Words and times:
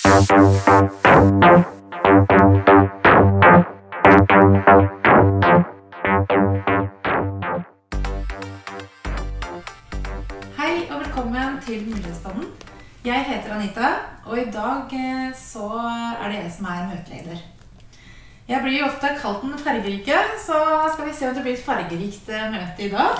Hei 0.00 0.08
og 0.08 0.16
velkommen 11.00 11.60
til 11.60 11.84
Mulighetsbanen. 11.84 12.46
Jeg 13.04 13.24
heter 13.24 13.52
Anita, 13.54 13.88
og 14.24 14.38
i 14.38 14.44
dag 14.44 14.88
eh, 14.92 15.36
så 15.36 15.68
er 15.68 16.28
det 16.28 16.34
jeg 16.38 16.52
som 16.56 16.64
er 16.64 16.88
møteleder. 16.88 17.36
Jeg 18.48 18.60
blir 18.62 18.78
jo 18.78 18.86
ofte 18.88 19.08
kalt 19.20 19.42
den 19.42 19.58
fargerike, 19.58 20.16
så 20.46 20.56
skal 20.94 21.08
vi 21.08 21.14
se 21.14 21.28
om 21.28 21.34
det 21.34 21.42
blir 21.42 21.52
et 21.58 21.64
fargerikt 21.68 22.28
eh, 22.32 22.48
møte 22.56 22.88
i 22.88 22.90
dag. 22.96 23.12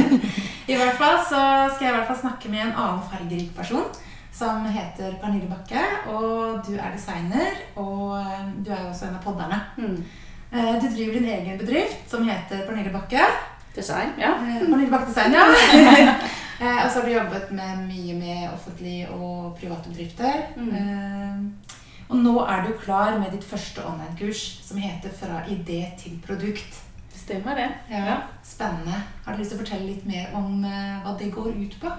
I 0.72 0.80
hvert 0.80 0.96
fall 0.96 1.20
så 1.28 1.68
skal 1.76 1.84
jeg 1.84 1.92
i 1.92 1.96
hvert 1.98 2.08
fall 2.08 2.24
snakke 2.24 2.48
med 2.48 2.60
en 2.64 2.72
annen 2.72 3.04
fargerik 3.12 3.52
person 3.56 4.05
som 4.38 4.64
heter 4.68 5.16
Pernille 5.20 5.48
Bakke. 5.48 5.82
Og 6.12 6.60
du 6.66 6.74
er 6.76 6.92
designer, 6.92 7.56
og 7.76 8.18
eh, 8.20 8.48
du 8.66 8.70
er 8.72 8.82
jo 8.82 8.88
også 8.92 9.08
en 9.08 9.18
av 9.18 9.22
podderne. 9.24 9.60
Eh, 10.52 10.74
Du 10.82 10.88
driver 10.88 11.12
din 11.18 11.28
egen 11.28 11.58
bedrift 11.58 12.10
som 12.10 12.26
heter 12.28 12.66
Pernille 12.66 12.92
Bakke. 12.92 13.24
Design, 13.76 14.12
ja. 14.20 14.34
Eh, 14.40 14.66
Pernille 14.66 14.90
Bakke 14.92 15.08
Design, 15.10 15.32
ja. 15.32 15.46
Og 16.84 16.90
så 16.90 17.00
har 17.00 17.04
du 17.04 17.12
jobbet 17.12 17.50
med 17.52 17.82
mye 17.84 18.14
med 18.16 18.46
offentlige 18.48 19.10
og 19.12 19.58
private 19.60 19.90
bedrifter. 19.90 20.38
Mm. 20.56 21.50
Og 22.08 22.16
nå 22.16 22.32
er 22.48 22.62
du 22.64 22.70
klar 22.80 23.18
med 23.18 23.28
ditt 23.34 23.44
første 23.44 23.84
online-kurs 23.84 24.40
som 24.64 24.78
heter 24.80 25.10
'Fra 25.12 25.42
idé 25.52 25.82
til 25.98 26.16
produkt'. 26.26 26.80
Stemmer 27.14 27.54
det. 27.54 27.68
Ja, 27.90 28.16
Spennende. 28.42 28.94
Har 29.26 29.32
du 29.32 29.38
lyst 29.38 29.50
til 29.50 29.58
å 29.58 29.64
fortelle 29.66 29.86
litt 29.86 30.06
mer 30.06 30.26
om 30.34 30.64
hva 31.04 31.18
det 31.18 31.34
går 31.34 31.52
ut 31.60 31.76
på? 31.80 31.92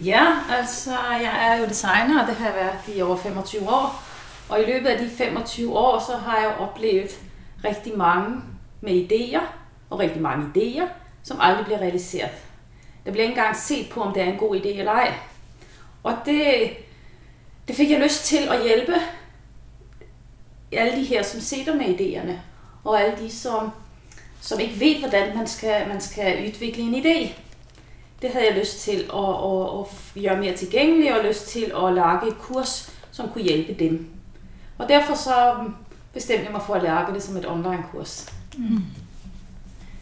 Ja, 0.00 0.26
altså 0.50 0.90
jeg 1.22 1.48
er 1.48 1.60
jo 1.60 1.66
designer, 1.66 2.22
og 2.22 2.28
det 2.28 2.36
har 2.36 2.46
jeg 2.46 2.54
været 2.54 2.96
i 2.96 3.02
over 3.02 3.16
25 3.16 3.68
år. 3.68 4.02
Og 4.48 4.62
i 4.62 4.66
løbet 4.66 4.86
af 4.86 4.98
de 4.98 5.10
25 5.10 5.78
år, 5.78 6.04
så 6.06 6.16
har 6.16 6.38
jeg 6.38 6.54
oplevet 6.58 7.20
rigtig 7.64 7.98
mange 7.98 8.36
med 8.80 9.10
idéer, 9.10 9.42
og 9.90 9.98
rigtig 9.98 10.22
mange 10.22 10.46
idéer, 10.56 10.88
som 11.22 11.40
aldrig 11.40 11.64
bliver 11.64 11.78
realiseret. 11.78 12.30
Der 13.04 13.10
bliver 13.10 13.24
ikke 13.24 13.38
engang 13.38 13.56
set 13.56 13.88
på, 13.90 14.00
om 14.02 14.14
det 14.14 14.22
er 14.22 14.26
en 14.26 14.38
god 14.38 14.56
idé 14.56 14.68
eller 14.68 14.92
ej. 14.92 15.14
Og 16.02 16.16
det, 16.26 16.70
det 17.68 17.76
fik 17.76 17.90
jeg 17.90 18.00
lyst 18.00 18.24
til 18.24 18.48
at 18.48 18.62
hjælpe 18.62 18.94
alle 20.72 20.96
de 20.96 21.04
her, 21.04 21.22
som 21.22 21.40
sidder 21.40 21.74
med 21.74 21.86
idéerne, 21.86 22.34
og 22.84 23.02
alle 23.02 23.16
de, 23.24 23.30
som, 23.30 23.70
som 24.40 24.60
ikke 24.60 24.80
ved, 24.80 24.98
hvordan 24.98 25.36
man 25.36 25.46
skal, 25.46 25.88
man 25.88 26.00
skal 26.00 26.46
udvikle 26.48 26.82
en 26.82 26.94
idé. 26.94 27.45
Det 28.22 28.30
havde 28.30 28.46
jeg 28.50 28.58
lyst 28.58 28.78
til 28.80 28.96
at, 28.96 29.28
at, 29.50 29.80
at 29.80 30.22
gøre 30.24 30.36
mere 30.40 30.56
tilgængelig, 30.56 31.18
og 31.18 31.24
lyst 31.24 31.48
til 31.48 31.72
at 31.84 31.92
lage 31.94 32.28
et 32.28 32.38
kurs, 32.38 32.92
som 33.10 33.28
kunne 33.28 33.44
hjælpe 33.44 33.84
dem. 33.84 34.08
Og 34.78 34.88
derfor 34.88 35.14
så 35.14 35.54
bestemte 36.14 36.44
jeg 36.44 36.52
mig 36.52 36.62
for 36.62 36.74
at 36.74 36.82
lage 36.82 37.14
det 37.14 37.22
som 37.22 37.36
et 37.36 37.48
online-kurs. 37.48 38.32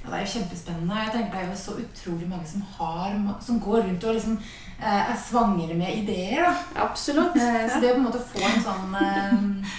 Ja, 0.06 0.10
det 0.16 0.22
er 0.22 0.26
kjempespennende. 0.26 0.94
Jeg 0.94 1.10
tenker 1.12 1.30
Det 1.38 1.46
er 1.46 1.50
jo 1.50 1.56
så 1.56 1.70
utrolig 1.70 2.28
mange 2.28 2.46
som, 2.46 2.62
har, 2.78 3.38
som 3.46 3.60
går 3.60 3.76
rundt 3.80 4.04
og 4.04 4.14
liksom, 4.14 4.32
eh, 4.80 5.10
er 5.10 5.16
svangere 5.30 5.74
med 5.74 5.96
ideer. 5.96 6.44
da. 6.44 6.82
Absolut. 6.82 7.36
Eh, 7.36 7.70
Så 7.70 7.80
det 7.80 7.90
å 7.90 7.94
på 7.94 7.98
en 7.98 8.04
måte 8.04 8.20
få 8.34 8.38
en 8.38 8.62
sånn 8.62 8.94
eh, 9.00 9.72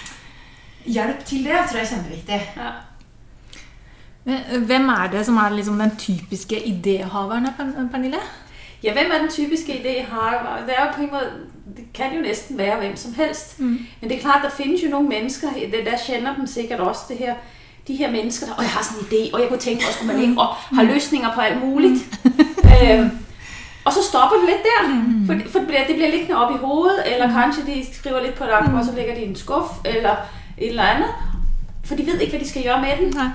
hjelp 0.94 1.24
til 1.24 1.44
det, 1.44 1.52
tror 1.68 1.78
jeg 1.78 1.86
er 1.86 1.92
kjempeviktig. 1.94 2.40
Ja. 2.56 2.70
Men 4.26 4.64
Hvem 4.66 4.88
er 4.88 5.08
det 5.12 5.26
som 5.26 5.36
er 5.36 5.50
liksom 5.50 5.78
den 5.78 5.96
typiske 5.98 6.56
idéhaveren, 6.56 7.46
Per- 7.58 7.90
Pernille? 7.92 8.16
Ja, 8.82 8.92
hvem 8.92 9.06
er 9.14 9.18
den 9.18 9.28
typiske 9.30 9.72
idé 9.72 10.10
har? 10.12 10.62
Det, 10.66 10.74
er 10.78 10.84
jo 10.86 10.92
på 10.96 11.02
en 11.02 11.08
måde, 11.12 11.30
det 11.76 11.84
kan 11.94 12.06
jo 12.16 12.22
næsten 12.22 12.58
være 12.58 12.78
hvem 12.78 12.96
som 12.96 13.14
helst. 13.14 13.60
Mm. 13.60 13.78
Men 14.00 14.10
det 14.10 14.16
er 14.16 14.20
klart, 14.20 14.40
der 14.42 14.50
findes 14.50 14.82
jo 14.84 14.88
nogle 14.88 15.08
mennesker, 15.08 15.48
det, 15.52 15.86
der 15.86 16.14
kender 16.14 16.34
dem 16.34 16.46
sikkert 16.46 16.80
også, 16.80 17.00
det 17.08 17.16
her, 17.16 17.34
de 17.88 17.94
her 17.96 18.10
mennesker, 18.10 18.46
der, 18.46 18.52
og 18.54 18.62
jeg 18.62 18.70
har 18.70 18.82
sådan 18.84 18.98
en 19.02 19.06
idé, 19.06 19.34
og 19.34 19.40
jeg 19.40 19.48
kunne 19.48 19.58
tænke 19.58 19.84
at 19.88 19.94
skulle 19.94 20.12
man 20.12 20.22
ikke, 20.22 20.40
og 20.40 20.46
har 20.54 20.82
løsninger 20.82 21.32
på 21.34 21.40
alt 21.40 21.64
muligt. 21.64 22.00
øhm, 22.82 23.10
og 23.84 23.92
så 23.92 24.02
stopper 24.10 24.36
det 24.36 24.48
lidt 24.48 24.62
der, 24.70 24.80
for, 25.26 25.50
for 25.52 25.58
det, 25.58 25.68
bliver, 25.68 25.86
det 25.86 25.94
bliver 25.96 26.10
liggende 26.10 26.36
op 26.44 26.54
i 26.54 26.58
hovedet, 26.58 27.12
eller 27.12 27.32
kanskje 27.32 27.62
de 27.66 27.86
skriver 27.94 28.22
lidt 28.22 28.34
på 28.34 28.44
et 28.44 28.48
ark, 28.48 28.72
og 28.74 28.84
så 28.84 28.92
lægger 28.94 29.14
de 29.14 29.20
i 29.20 29.28
en 29.28 29.36
skuff, 29.36 29.68
eller 29.84 30.14
et 30.58 30.68
eller 30.68 30.82
andet. 30.82 31.08
For 31.84 31.94
de 31.94 32.06
ved 32.06 32.18
ikke, 32.20 32.30
hvad 32.32 32.40
de 32.40 32.48
skal 32.48 32.62
gøre 32.64 32.80
med 32.80 33.06
den. 33.06 33.14
Nej. 33.14 33.26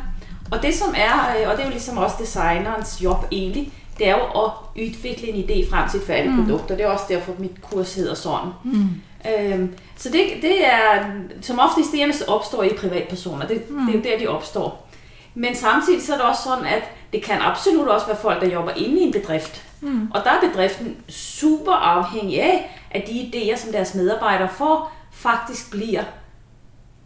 Og 0.52 0.62
det 0.62 0.76
som 0.76 0.96
er, 0.98 1.42
øh, 1.42 1.50
og 1.50 1.58
det 1.58 1.62
er 1.62 1.66
jo 1.66 1.72
ligesom 1.72 1.98
også 1.98 2.16
designerens 2.20 3.04
job 3.04 3.26
egentlig, 3.32 3.74
det 3.98 4.08
er 4.08 4.18
jo 4.18 4.44
at 4.44 4.52
udvikle 4.76 5.28
en 5.28 5.44
idé 5.44 5.72
frem 5.72 5.90
til 5.90 6.00
et 6.00 6.06
færdigt 6.08 6.36
mm. 6.36 6.46
produkt, 6.46 6.72
og 6.72 6.78
det 6.78 6.86
er 6.86 6.90
også 6.90 7.06
derfor, 7.10 7.34
mit 7.38 7.62
kurs 7.62 7.96
hedder 7.96 8.14
sådan. 8.14 8.50
Mm. 8.64 8.90
Øhm, 9.38 9.76
så 9.98 10.10
det, 10.10 10.22
det 10.42 10.66
er, 10.66 11.06
som 11.42 11.60
ofte 11.60 11.82
idéerne 11.82 12.28
opstår 12.28 12.64
i 12.64 12.70
privatpersoner, 12.80 13.48
det, 13.48 13.70
mm. 13.70 13.86
det 13.86 13.96
er 13.96 13.98
jo 13.98 14.04
der, 14.04 14.20
de 14.20 14.28
opstår. 14.28 14.88
Men 15.36 15.56
samtidig 15.56 16.02
så 16.02 16.14
er 16.14 16.18
det 16.18 16.26
også 16.26 16.44
sådan, 16.44 16.66
at 16.66 16.84
det 17.14 17.24
kan 17.24 17.42
absolut 17.42 17.88
også 17.88 18.06
være 18.06 18.18
folk, 18.18 18.42
der 18.42 18.48
jobber 18.48 18.72
inde 18.72 19.00
i 19.00 19.04
en 19.04 19.12
bedrift. 19.12 19.64
Mm. 19.82 20.12
Og 20.14 20.24
der 20.24 20.30
er 20.30 20.50
bedriften 20.50 20.98
super 21.10 21.72
afhængig 21.72 22.42
af, 22.42 22.82
at 22.92 23.08
de 23.08 23.12
idéer, 23.12 23.58
som 23.58 23.72
deres 23.72 23.96
medarbejdere 23.96 24.50
får, 24.50 24.94
faktisk 25.12 25.72
bliver 25.72 26.04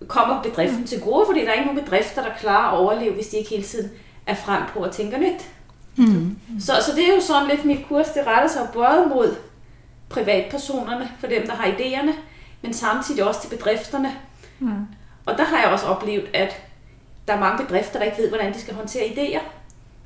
kommer 0.08 0.42
bedriften 0.42 0.80
mm. 0.80 0.88
til 0.88 1.02
gode, 1.02 1.26
fordi 1.26 1.42
der 1.42 1.48
er 1.48 1.54
ikke 1.54 1.66
nogen 1.66 1.84
bedrifter, 1.84 2.24
der 2.24 2.30
klarer 2.40 2.72
at 2.72 2.78
overleve, 2.78 3.14
hvis 3.14 3.28
de 3.28 3.38
ikke 3.38 3.50
hele 3.50 3.64
tiden 3.64 3.92
er 4.26 4.36
frem 4.36 4.64
på 4.74 4.80
og 4.80 4.92
tænker 4.92 5.18
nyt. 5.18 5.50
Mm. 5.96 6.38
Så, 6.60 6.74
så 6.86 6.92
det 6.96 7.10
er 7.10 7.16
jo 7.16 7.22
sådan 7.22 7.48
lidt 7.48 7.66
mit 7.66 7.88
kurs, 7.88 8.08
det 8.08 8.28
retter 8.28 8.48
sig 8.48 8.68
både 8.74 9.06
mod 9.10 9.36
privatpersonerne, 10.10 11.12
for 11.20 11.28
dem, 11.28 11.48
der 11.48 11.54
har 11.54 11.72
idéerne, 11.72 12.12
men 12.62 12.74
samtidig 12.74 13.24
også 13.24 13.42
til 13.42 13.58
bedrifterne. 13.58 14.12
Mm. 14.60 14.86
Og 15.26 15.38
der 15.38 15.44
har 15.44 15.58
jeg 15.58 15.68
også 15.68 15.86
oplevet, 15.86 16.30
at 16.34 16.62
der 17.28 17.34
er 17.34 17.40
mange 17.40 17.66
bedrifter, 17.66 18.00
der 18.00 18.06
ikke 18.06 18.18
ved, 18.18 18.30
hvordan 18.30 18.54
de 18.54 18.60
skal 18.60 18.74
håndtere 18.74 19.06
idéer. 19.06 19.42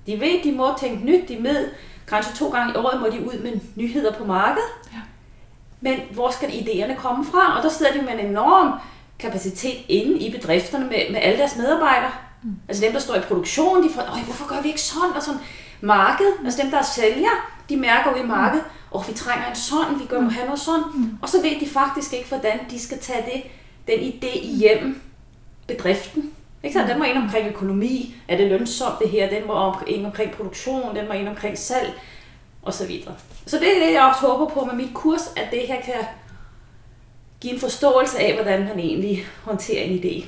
De 0.05 0.19
ved, 0.19 0.43
de 0.43 0.51
må 0.51 0.67
tænke 0.79 1.05
nyt, 1.05 1.27
de 1.27 1.43
ved, 1.43 1.67
kanskje 2.07 2.35
to 2.35 2.49
gange 2.49 2.73
i 2.73 2.77
året 2.77 3.01
må 3.01 3.07
de 3.07 3.25
ud 3.25 3.39
med 3.39 3.59
nyheder 3.75 4.13
på 4.13 4.25
markedet. 4.25 4.69
Ja. 4.93 4.99
Men 5.81 5.99
hvor 6.11 6.29
skal 6.29 6.49
idéerne 6.49 6.95
komme 6.95 7.25
fra? 7.25 7.57
Og 7.57 7.63
der 7.63 7.69
sidder 7.69 7.93
de 7.93 8.01
med 8.01 8.13
en 8.13 8.19
enorm 8.19 8.79
kapacitet 9.19 9.77
inde 9.89 10.19
i 10.19 10.31
bedrifterne 10.31 10.85
med, 10.85 11.11
med 11.11 11.19
alle 11.21 11.37
deres 11.37 11.55
medarbejdere. 11.55 12.11
Mm. 12.43 12.55
Altså 12.67 12.85
dem, 12.85 12.91
der 12.93 12.99
står 12.99 13.15
i 13.15 13.19
produktion, 13.19 13.83
de 13.83 13.93
får, 13.93 14.01
Øj, 14.01 14.19
hvorfor 14.19 14.47
gør 14.47 14.61
vi 14.61 14.67
ikke 14.67 14.81
sådan 14.81 15.11
og 15.15 15.23
sådan? 15.23 15.39
Markedet, 15.81 16.33
altså 16.45 16.61
dem, 16.61 16.71
der 16.71 16.77
er 16.77 16.83
sælger, 16.83 17.29
de 17.69 17.77
mærker 17.77 18.11
jo 18.17 18.23
i 18.23 18.27
markedet, 18.27 18.65
og 18.91 19.03
vi 19.07 19.13
trænger 19.13 19.49
en 19.49 19.55
sådan, 19.55 19.99
vi 19.99 20.05
gør 20.05 20.21
må 20.21 20.29
have 20.29 20.45
noget 20.45 20.59
sådan. 20.59 20.83
Mm. 20.93 21.17
Og 21.21 21.29
så 21.29 21.41
ved 21.41 21.59
de 21.59 21.67
faktisk 21.67 22.13
ikke, 22.13 22.29
hvordan 22.29 22.59
de 22.69 22.79
skal 22.79 22.99
tage 22.99 23.25
det, 23.33 23.43
den 23.87 23.99
idé 24.13 24.45
hjem 24.45 25.01
bedriften. 25.67 26.31
Ikke 26.63 26.79
så? 26.79 26.87
Den 26.87 26.99
må 26.99 27.03
ind 27.05 27.17
omkring 27.17 27.47
økonomi, 27.47 28.15
er 28.27 28.37
det 28.37 28.47
lønsomt 28.47 28.99
det 28.99 29.09
her, 29.09 29.29
den 29.29 29.47
må 29.47 29.53
om- 29.53 29.83
ind 29.87 30.05
omkring 30.05 30.31
produktion, 30.31 30.95
den 30.95 31.07
må 31.07 31.13
ind 31.13 31.27
omkring 31.29 31.57
salg, 31.57 31.93
og 32.63 32.73
så 32.73 32.87
videre. 32.87 33.13
Så 33.45 33.57
det 33.59 33.77
er 33.77 33.85
det, 33.85 33.93
jeg 33.93 34.03
også 34.03 34.27
håber 34.27 34.53
på 34.53 34.65
med 34.65 34.73
mit 34.73 34.93
kurs, 34.93 35.21
at 35.37 35.47
det 35.51 35.59
her 35.67 35.81
kan 35.81 35.93
give 37.41 37.53
en 37.53 37.59
forståelse 37.59 38.19
af, 38.19 38.33
hvordan 38.35 38.67
man 38.67 38.79
egentlig 38.79 39.25
håndterer 39.43 39.83
en 39.83 39.99
idé. 39.99 40.25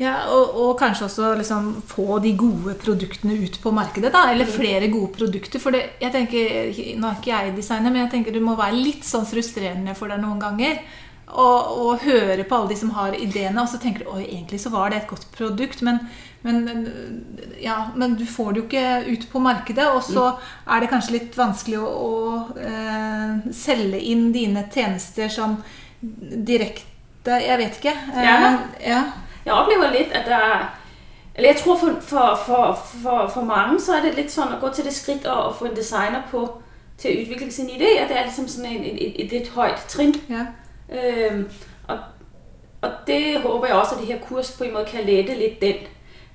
Ja, 0.00 0.14
og, 0.32 0.54
og 0.56 0.78
kanskje 0.80 1.04
også 1.04 1.34
liksom 1.36 1.82
få 1.86 2.18
de 2.24 2.32
gode 2.36 2.74
produktene 2.80 3.34
ut 3.36 3.58
på 3.62 3.70
markedet, 3.70 4.12
da, 4.14 4.30
eller 4.32 4.48
flere 4.48 4.88
gode 4.88 5.12
produkter. 5.12 5.60
For 5.60 5.76
det, 5.76 5.82
jeg 6.00 6.12
tenker, 6.14 6.70
Nå 6.96 7.08
er 7.10 7.18
ikke 7.18 7.34
jeg 7.34 7.56
designer, 7.56 7.92
men 7.92 8.06
jeg 8.06 8.10
tenker 8.14 8.32
det 8.32 8.42
må 8.42 8.56
være 8.56 8.80
litt 8.80 9.04
sånn 9.04 9.28
frustrerende 9.28 9.94
for 9.98 10.08
deg 10.08 10.22
noen 10.22 10.40
ganger. 10.40 10.80
Å 11.32 11.46
å 11.84 11.96
høre 12.02 12.44
på 12.44 12.54
alle 12.56 12.68
de 12.68 12.76
som 12.76 12.90
har 12.90 13.14
ideene, 13.14 13.60
og 13.62 13.68
så 13.68 13.78
tenker 13.78 14.04
du 14.04 14.10
oi, 14.10 14.24
egentlig 14.24 14.60
så 14.60 14.70
var 14.70 14.90
det 14.90 14.96
et 15.02 15.06
godt 15.10 15.26
produkt, 15.36 15.82
men, 15.82 15.98
men, 16.42 16.88
ja, 17.62 17.76
men 17.96 18.14
du 18.18 18.24
får 18.26 18.52
det 18.52 18.60
jo 18.60 18.66
ikke 18.66 19.12
ut 19.12 19.26
på 19.32 19.38
markedet. 19.38 19.86
Og 19.94 20.02
så 20.02 20.32
er 20.66 20.80
det 20.80 20.88
kanskje 20.90 21.12
litt 21.18 21.36
vanskelig 21.38 21.78
å, 21.78 21.86
å 21.86 22.58
eh, 22.58 23.52
selge 23.52 24.00
inn 24.10 24.32
dine 24.34 24.64
tjenester 24.74 25.28
som 25.28 25.56
direkte 26.46 26.86
Jeg 27.46 27.58
vet 27.58 27.76
ikke. 27.78 27.92
Eh, 28.16 28.24
Ja. 28.24 28.58
ja. 28.86 29.02
Jeg 29.44 29.52
oplever 29.54 29.90
lidt, 29.92 30.12
at 30.12 30.26
der 30.26 30.34
er- 30.36 30.68
eller 31.34 31.48
jeg 31.48 31.56
tror 31.56 31.76
for, 31.78 31.94
for, 32.00 32.38
for, 32.46 32.74
for, 33.02 33.28
for 33.34 33.44
mange, 33.44 33.80
så 33.80 33.92
er 33.96 34.02
det 34.02 34.14
lidt 34.16 34.32
sådan 34.32 34.52
at 34.52 34.60
gå 34.60 34.68
til 34.68 34.84
det 34.84 34.92
skridt 34.94 35.26
og, 35.26 35.44
og 35.44 35.54
få 35.56 35.64
en 35.64 35.76
designer 35.76 36.22
på 36.30 36.62
til 36.98 37.08
at 37.08 37.16
udvikle 37.22 37.52
sin 37.52 37.66
idé, 37.68 38.02
og 38.02 38.08
det 38.08 38.18
er 38.18 38.22
ligesom 38.22 38.48
sådan 38.48 38.70
en, 38.72 38.84
et, 38.84 39.06
et, 39.06 39.24
et 39.24 39.30
lidt 39.32 39.48
højt 39.50 39.84
trin. 39.88 40.14
Ja. 40.30 40.46
Øhm, 40.92 41.50
og, 41.88 41.98
og 42.80 42.90
det 43.06 43.40
håber 43.40 43.66
jeg 43.66 43.76
også, 43.76 43.94
at 43.94 44.00
det 44.00 44.06
her 44.06 44.18
kurs 44.20 44.56
på 44.58 44.64
en 44.64 44.72
måde 44.72 44.84
kan 44.84 45.04
lette 45.04 45.34
lidt 45.34 45.60
den. 45.60 45.74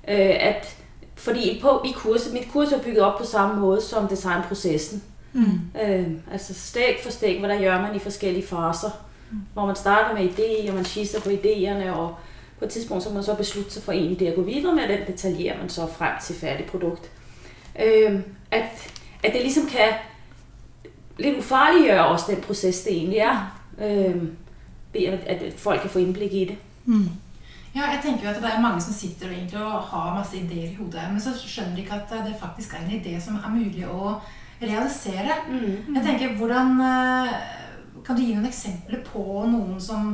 Øh, 0.08 0.36
at, 0.40 0.76
fordi 1.14 1.58
på, 1.62 1.82
i 1.84 1.92
kurset, 1.96 2.32
mit 2.32 2.48
kurs 2.52 2.72
er 2.72 2.82
bygget 2.82 3.00
op 3.00 3.18
på 3.18 3.24
samme 3.24 3.60
måde 3.60 3.80
som 3.80 4.08
designprocessen. 4.08 5.02
Mm. 5.32 5.60
Øh, 5.82 6.06
altså 6.32 6.54
stæk 6.54 7.02
for 7.02 7.38
hvad 7.40 7.48
der 7.48 7.60
gør 7.60 7.80
man 7.80 7.96
i 7.96 7.98
forskellige 7.98 8.46
faser. 8.46 8.90
Mm. 9.30 9.38
Hvor 9.52 9.66
man 9.66 9.76
starter 9.76 10.14
med 10.14 10.28
idé, 10.28 10.68
og 10.68 10.74
man 10.74 10.84
skisser 10.84 11.20
på 11.20 11.28
idéerne, 11.28 11.90
og 11.90 12.14
på 12.58 12.64
et 12.64 12.70
tidspunkt 12.70 13.02
så 13.02 13.08
må 13.08 13.14
man 13.14 13.24
så 13.24 13.34
beslutte 13.34 13.70
sig 13.70 13.82
for 13.82 13.92
en 13.92 14.16
idé 14.16 14.24
at 14.24 14.34
gå 14.34 14.42
videre 14.42 14.74
med, 14.74 14.82
og 14.82 14.88
den 14.88 15.06
detaljerer 15.06 15.58
man 15.58 15.68
så 15.68 15.86
frem 15.86 16.12
til 16.22 16.34
færdigt 16.34 16.70
produkt. 16.70 17.10
Øh, 17.84 18.20
at, 18.50 18.92
at 19.22 19.32
det 19.32 19.42
ligesom 19.42 19.66
kan 19.66 19.88
lidt 21.18 21.38
ufarliggøre 21.38 22.06
også 22.06 22.24
den 22.28 22.40
proces, 22.40 22.82
det 22.82 22.92
egentlig 22.92 23.18
er. 23.18 23.60
Øh, 23.82 24.22
at, 25.04 25.44
folk 25.56 25.80
kan 25.80 25.90
få 25.90 25.98
innblikk 25.98 26.32
i 26.32 26.44
det. 26.50 26.58
Ja, 27.76 27.90
jeg 27.92 28.00
tenker 28.02 28.24
jo 28.24 28.30
at 28.32 28.40
det 28.40 28.50
er 28.50 28.62
mange 28.64 28.80
som 28.80 28.94
sitter 28.96 29.28
og 29.28 29.60
og 29.60 29.82
har 29.90 30.14
masse 30.16 30.36
ideer 30.36 30.70
i 30.70 30.76
hodet, 30.78 31.02
men 31.12 31.20
så 31.20 31.34
skjønner 31.36 31.76
de 31.76 31.82
ikke 31.82 31.94
at 31.94 32.14
det 32.24 32.36
faktisk 32.40 32.74
er 32.74 32.84
en 32.84 33.00
idé 33.00 33.20
som 33.20 33.36
er 33.36 33.52
mulig 33.52 33.84
å 33.88 34.16
realisere. 34.62 35.36
Jeg 35.94 36.04
tenker, 36.04 36.36
hvordan 36.36 36.80
eh, 36.80 37.36
Kan 38.06 38.16
du 38.16 38.22
gi 38.22 38.34
noen 38.36 38.46
eksempler 38.46 39.00
på 39.02 39.22
noen, 39.50 39.80
som, 39.82 40.12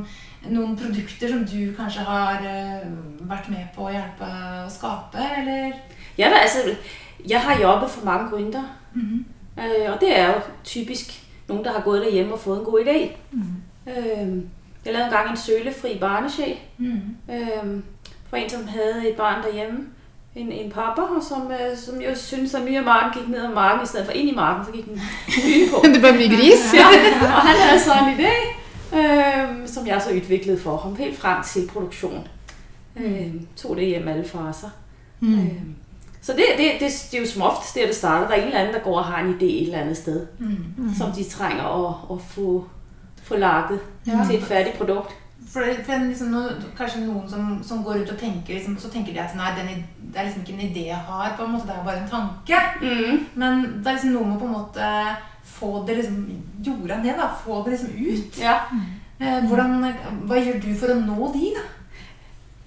noen 0.49 0.71
produkter 0.77 1.29
som 1.29 1.43
du 1.45 1.75
kanskje 1.77 2.01
har 2.07 2.41
eh, 2.41 2.87
vært 3.29 3.49
med 3.53 3.67
på 3.75 3.85
å 3.85 3.91
hjelpe 3.93 4.29
å 4.65 4.69
skape, 4.71 5.21
eller? 5.37 5.75
Ja, 6.17 6.31
da, 6.33 6.41
altså, 6.41 6.73
jeg 7.29 7.39
har 7.39 7.61
jobbet 7.61 7.93
for 7.93 8.05
mange 8.05 8.31
gründere, 8.31 8.65
øh, 8.97 9.93
og 9.93 10.01
det 10.01 10.09
er 10.17 10.31
jo 10.31 10.41
typisk 10.63 11.13
nogen, 11.47 11.63
der 11.63 11.77
har 11.77 11.85
gået 11.85 12.01
derhjemme 12.01 12.33
og 12.33 12.39
fået 12.39 12.59
en 12.59 12.65
god 12.65 12.81
idé. 12.81 12.97
Øh, 13.87 14.43
jeg 14.85 14.93
lavede 14.93 15.05
engang 15.05 15.31
en 15.31 15.37
sølefri 15.37 15.97
barnesjæl 15.99 16.57
øh, 17.29 17.81
for 18.29 18.37
en, 18.37 18.49
som 18.49 18.67
havde 18.67 19.09
et 19.09 19.15
barn 19.15 19.43
derhjemme. 19.43 19.79
En, 20.35 20.51
en 20.51 20.71
pappa, 20.71 21.01
og 21.01 21.23
som, 21.23 21.51
øh, 21.51 21.77
som 21.77 22.01
jo 22.01 22.15
syntes, 22.15 22.53
at 22.53 22.61
af 22.61 22.83
marken 22.83 23.21
gik 23.21 23.29
ned 23.29 23.43
ad 23.43 23.53
marken, 23.53 23.83
i 23.83 23.87
stedet 23.87 24.05
for 24.05 24.13
ind 24.13 24.29
i 24.29 24.35
marken, 24.35 24.65
så 24.65 24.71
gik 24.71 24.85
den 24.85 25.01
mye 25.45 25.69
på. 25.71 25.81
Det 25.93 26.01
ble 26.01 26.11
mye 26.11 26.29
gris. 26.37 26.73
Ja, 26.73 26.87
og 27.21 27.41
han 27.41 27.55
havde 27.55 27.79
så 27.79 27.91
en 27.91 28.19
idé, 28.19 28.33
øh, 28.97 29.67
som 29.67 29.87
jeg 29.87 30.01
så 30.01 30.09
udviklede 30.09 30.59
for 30.59 30.77
ham, 30.77 30.95
helt 30.95 31.17
frem 31.17 31.43
til 31.43 31.69
produktion. 31.73 32.27
Øh, 32.95 33.33
tog 33.55 33.75
det 33.75 33.85
hjem 33.85 34.07
alle 34.07 34.23
faser. 34.23 34.69
Mm. 35.19 35.39
Øh, 35.39 35.61
så 36.21 36.31
det, 36.33 36.45
det, 36.57 36.71
det, 36.79 37.07
det 37.11 37.17
er 37.17 37.21
jo 37.21 37.27
som 37.27 37.41
oftest 37.41 37.75
der, 37.75 37.85
det 37.85 37.95
starter. 37.95 38.27
Der 38.27 38.35
er 38.35 38.41
en 38.41 38.47
eller 38.47 38.59
anden, 38.59 38.73
der 38.73 38.79
går 38.79 38.97
og 38.97 39.05
har 39.05 39.23
en 39.23 39.33
idé 39.33 39.45
et 39.45 39.63
eller 39.63 39.79
andet 39.79 39.97
sted, 39.97 40.27
mm. 40.39 40.93
som 40.97 41.11
de 41.11 41.23
trænger 41.23 41.63
at, 41.63 42.15
at 42.15 42.21
få, 42.21 42.65
få 43.23 43.35
lagt 43.35 43.71
Ja. 44.07 44.25
til 44.29 44.35
et 44.37 44.43
færdigt 44.43 44.77
produkt. 44.77 45.11
For, 45.53 45.61
for 45.85 46.05
liksom, 46.07 46.27
no, 46.27 46.39
kanskje 46.77 47.05
noen 47.05 47.29
som, 47.29 47.59
som 47.63 47.83
går 47.83 47.93
ut 48.03 48.09
og 48.09 48.17
tenker, 48.19 48.53
liksom, 48.53 48.77
så 48.79 48.89
tenker 48.89 49.13
de 49.13 49.19
at 49.19 49.35
nei, 49.35 49.51
den, 49.57 49.83
det 50.13 50.19
er 50.19 50.23
liksom 50.23 50.41
ikke 50.41 50.53
en 50.53 50.69
idé 50.71 50.85
jeg 50.87 50.95
har, 51.07 51.33
på 51.37 51.43
en 51.45 51.51
måte, 51.51 51.67
det 51.67 51.75
er 51.79 51.83
bare 51.85 52.01
en 52.03 52.09
tanke. 52.09 52.59
Mm. 52.81 53.25
Men 53.35 53.61
det 53.61 53.87
er 53.87 53.91
liksom 53.91 54.09
noe 54.15 54.25
med 54.31 54.39
på 54.39 54.45
en 54.45 54.51
måte 54.51 54.89
få 55.43 55.83
det 55.87 55.95
liksom 55.95 56.17
jorda 56.65 56.97
ned, 57.03 57.13
da. 57.19 57.27
Få 57.45 57.61
det 57.65 57.71
liksom 57.71 57.89
ut. 57.89 58.39
Ja. 58.41 58.55
Eh, 59.19 59.45
hvordan, 59.47 59.93
hva 60.27 60.39
gjør 60.41 60.59
du 60.63 60.73
for 60.79 60.93
å 60.95 60.99
nå 60.99 61.31
de, 61.35 61.51
da? 61.57 61.65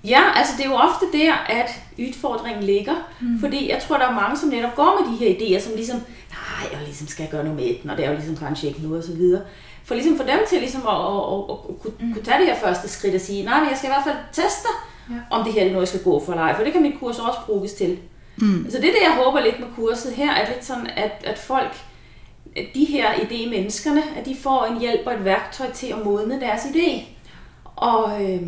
Ja, 0.04 0.20
altså 0.36 0.52
det 0.56 0.64
er 0.66 0.70
jo 0.70 0.76
ofte 0.76 1.06
der, 1.12 1.32
at 1.48 1.70
udfordringen 1.98 2.62
ligger. 2.62 2.94
Mm. 3.20 3.40
Fordi 3.40 3.70
jeg 3.70 3.82
tror, 3.82 3.96
der 3.98 4.06
er 4.06 4.14
mange, 4.20 4.36
som 4.36 4.48
netop 4.48 4.74
går 4.76 4.98
med 5.00 5.12
de 5.12 5.16
her 5.24 5.34
idéer, 5.34 5.62
som 5.62 5.72
ligesom, 5.76 5.96
nej, 6.30 6.68
jeg 6.72 6.80
ligesom 6.84 7.06
skal 7.08 7.28
gøre 7.30 7.44
noget 7.44 7.56
med 7.56 7.74
den, 7.82 7.90
og 7.90 7.96
det 7.96 8.04
er 8.04 8.10
jo 8.10 8.16
ligesom 8.16 8.36
kanskje 8.36 8.68
ikke 8.68 8.82
noget, 8.82 8.98
og 8.98 9.04
så 9.04 9.12
videre. 9.16 9.42
For 9.86 9.94
ligesom 9.94 10.16
for 10.16 10.24
dem 10.24 10.38
til 10.48 10.58
ligesom 10.58 10.82
at, 10.86 10.94
at, 10.94 11.16
at, 11.32 11.40
at, 11.50 11.56
at 11.70 11.80
kunne, 11.82 11.94
mm. 12.00 12.12
kunne 12.14 12.24
tage 12.24 12.38
det 12.38 12.46
her 12.46 12.56
første 12.56 12.88
skridt 12.88 13.14
og 13.14 13.20
sige, 13.20 13.44
nej, 13.44 13.60
men 13.60 13.68
jeg 13.68 13.78
skal 13.78 13.90
i 13.90 13.92
hvert 13.94 14.04
fald 14.04 14.16
teste, 14.32 14.68
Ja. 15.10 15.14
om 15.30 15.44
det 15.44 15.52
her 15.52 15.62
er 15.62 15.66
noget, 15.66 15.80
jeg 15.80 15.88
skal 15.88 16.02
gå 16.02 16.24
for 16.24 16.32
eller 16.32 16.44
ej, 16.44 16.56
for 16.56 16.64
det 16.64 16.72
kan 16.72 16.82
mit 16.82 16.98
kurs 17.00 17.18
også 17.18 17.38
bruges 17.46 17.72
til. 17.72 17.98
Mm. 18.36 18.66
Så 18.70 18.76
det 18.76 18.88
er 18.88 18.92
det, 18.92 19.02
jeg 19.02 19.14
håber 19.24 19.40
lidt 19.40 19.60
med 19.60 19.68
kurset 19.76 20.12
her, 20.12 20.32
at 20.32 20.48
lidt 20.48 20.64
sådan, 20.64 20.86
at, 20.96 21.12
at 21.24 21.38
folk, 21.38 21.76
at 22.56 22.64
de 22.74 22.84
her 22.84 23.12
idémenneskerne, 23.12 24.18
at 24.18 24.26
de 24.26 24.36
får 24.42 24.64
en 24.64 24.78
hjælp 24.80 25.00
og 25.06 25.14
et 25.14 25.24
værktøj 25.24 25.70
til 25.72 25.86
at 25.86 26.04
modne 26.04 26.40
deres 26.40 26.62
idé. 26.64 27.02
Og 27.76 28.24
øh, 28.24 28.42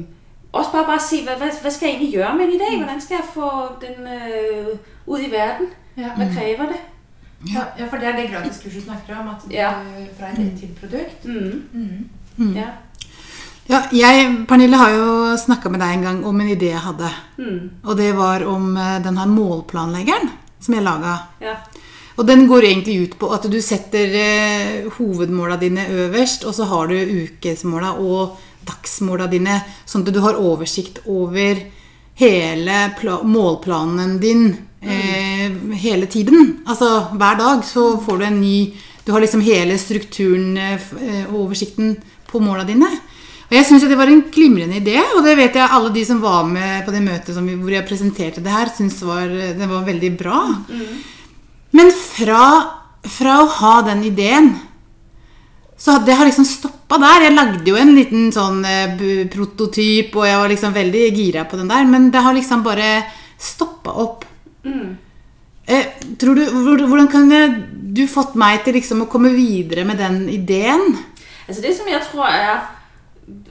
også 0.52 0.72
bare, 0.72 0.84
bare 0.86 1.00
se, 1.00 1.24
hvad, 1.24 1.34
hvad, 1.34 1.48
hvad 1.62 1.70
skal 1.70 1.86
jeg 1.86 1.94
egentlig 1.96 2.14
gøre 2.14 2.34
med 2.36 2.44
en 2.44 2.50
idé? 2.60 2.76
Hvordan 2.76 3.00
skal 3.00 3.14
jeg 3.14 3.24
få 3.34 3.50
den 3.80 4.06
øh, 4.06 4.78
ud 5.06 5.20
i 5.20 5.30
verden? 5.30 5.66
Ja. 5.96 6.10
Hvad 6.16 6.26
kræver 6.36 6.66
det? 6.66 6.76
Ja, 7.46 7.64
ja, 7.78 7.86
for 7.86 7.98
det 8.02 8.08
er 8.08 8.16
det 8.18 8.30
gratiskurset 8.32 8.84
snakker 8.84 9.20
om. 9.20 9.28
At 9.28 9.44
du, 9.46 9.54
Ja. 9.54 9.72
fra 10.18 10.32
idé 10.34 10.58
til 10.58 10.68
produkt. 10.80 11.24
Mm. 11.24 12.08
Mm. 12.36 12.56
Ja. 12.56 12.68
Ja, 13.68 13.82
jeg, 13.92 14.46
Pernille, 14.48 14.76
har 14.76 14.90
jo 14.90 15.36
snakka 15.36 15.68
med 15.68 15.80
deg 15.80 15.90
en 15.92 16.02
gang 16.02 16.24
om 16.26 16.40
en 16.40 16.48
idé 16.48 16.70
jeg 16.72 16.80
hadde. 16.80 17.10
Mm. 17.36 17.70
Og 17.84 17.96
det 17.96 18.16
var 18.16 18.44
om 18.48 18.76
eh, 18.76 19.02
den 19.04 19.18
her 19.18 19.26
målplanleggeren 19.26 20.30
som 20.60 20.74
jeg 20.74 20.82
laga. 20.82 21.18
Ja. 21.40 21.54
Og 22.16 22.26
den 22.26 22.46
går 22.48 22.64
egentlig 22.64 22.96
ut 23.02 23.18
på 23.20 23.28
at 23.34 23.44
du 23.46 23.60
setter 23.62 24.14
eh, 24.18 24.88
hovedmåla 24.96 25.56
dine 25.60 25.84
øverst, 25.86 26.44
og 26.44 26.54
så 26.54 26.64
har 26.64 26.88
du 26.88 26.96
ukesmåla 26.96 27.92
og 28.00 28.38
dagsmåla 28.66 29.28
dine, 29.30 29.60
sånn 29.86 30.02
at 30.06 30.14
du 30.14 30.20
har 30.24 30.40
oversikt 30.40 31.02
over 31.06 31.60
hele 32.18 32.78
pla 32.98 33.20
målplanen 33.22 34.16
din 34.22 34.48
eh, 34.82 35.50
hele 35.78 36.06
tiden. 36.10 36.58
Altså 36.66 36.88
hver 37.14 37.38
dag 37.38 37.64
så 37.66 37.92
får 38.02 38.18
du 38.18 38.24
en 38.28 38.40
ny 38.42 38.58
Du 39.08 39.12
har 39.14 39.22
liksom 39.24 39.40
hele 39.40 39.78
strukturen 39.80 40.56
eh, 40.60 40.74
f- 40.76 40.98
eh, 41.00 41.22
og 41.30 41.46
oversikten 41.46 41.94
på 42.28 42.42
måla 42.44 42.64
dine. 42.68 42.90
Og 43.48 43.54
jeg 43.56 43.64
syns 43.64 43.86
det 43.88 43.96
var 43.96 44.10
en 44.12 44.26
glimrende 44.28 44.76
idé, 44.82 44.98
og 45.16 45.22
det 45.24 45.32
vet 45.38 45.54
jeg 45.56 45.70
alle 45.72 45.88
de 45.94 46.02
som 46.04 46.18
var 46.20 46.42
med 46.44 46.84
på 46.84 46.92
det 46.92 47.00
møtet 47.00 47.32
som 47.32 47.46
vi, 47.48 47.54
hvor 47.56 47.72
jeg 47.72 47.86
presenterte 47.88 48.42
det 48.44 48.52
her, 48.52 48.68
syns 48.76 48.98
var, 49.00 49.24
det 49.30 49.68
var 49.70 49.86
veldig 49.86 50.10
bra. 50.20 50.42
Men 51.72 51.88
fra, 51.96 52.42
fra 53.08 53.38
å 53.40 53.48
ha 53.62 53.72
den 53.88 54.04
ideen 54.10 54.50
så 55.78 55.98
det 56.04 56.14
har 56.18 56.26
liksom 56.26 56.44
stoppa 56.44 56.98
der. 56.98 57.22
Jeg 57.28 57.34
lagde 57.36 57.70
jo 57.70 57.76
en 57.78 57.94
liten 57.94 58.32
sånn 58.34 58.64
eh, 58.66 58.96
prototyp, 59.30 60.16
og 60.16 60.26
jeg 60.26 60.40
var 60.40 60.50
liksom 60.50 60.74
veldig 60.74 61.04
gira 61.14 61.44
på 61.46 61.56
den 61.60 61.70
der, 61.70 61.84
men 61.86 62.10
det 62.10 62.22
har 62.24 62.34
liksom 62.34 62.64
bare 62.66 63.04
stoppa 63.38 63.94
opp. 64.02 64.24
Mm. 64.64 64.96
Eh, 65.68 65.86
tror 66.18 66.34
du, 66.34 66.44
hvor- 66.50 66.86
Hvordan 66.88 67.08
kunne 67.08 67.64
du 67.94 68.06
fått 68.06 68.34
meg 68.34 68.64
til 68.64 68.74
liksom 68.74 69.02
å 69.02 69.08
komme 69.08 69.30
videre 69.30 69.84
med 69.84 69.98
den 69.98 70.28
ideen? 70.28 70.98
Altså 71.46 71.62
det, 71.62 71.76
som 71.76 71.86
jeg 71.86 72.00
tror 72.10 72.26
er, 72.26 72.58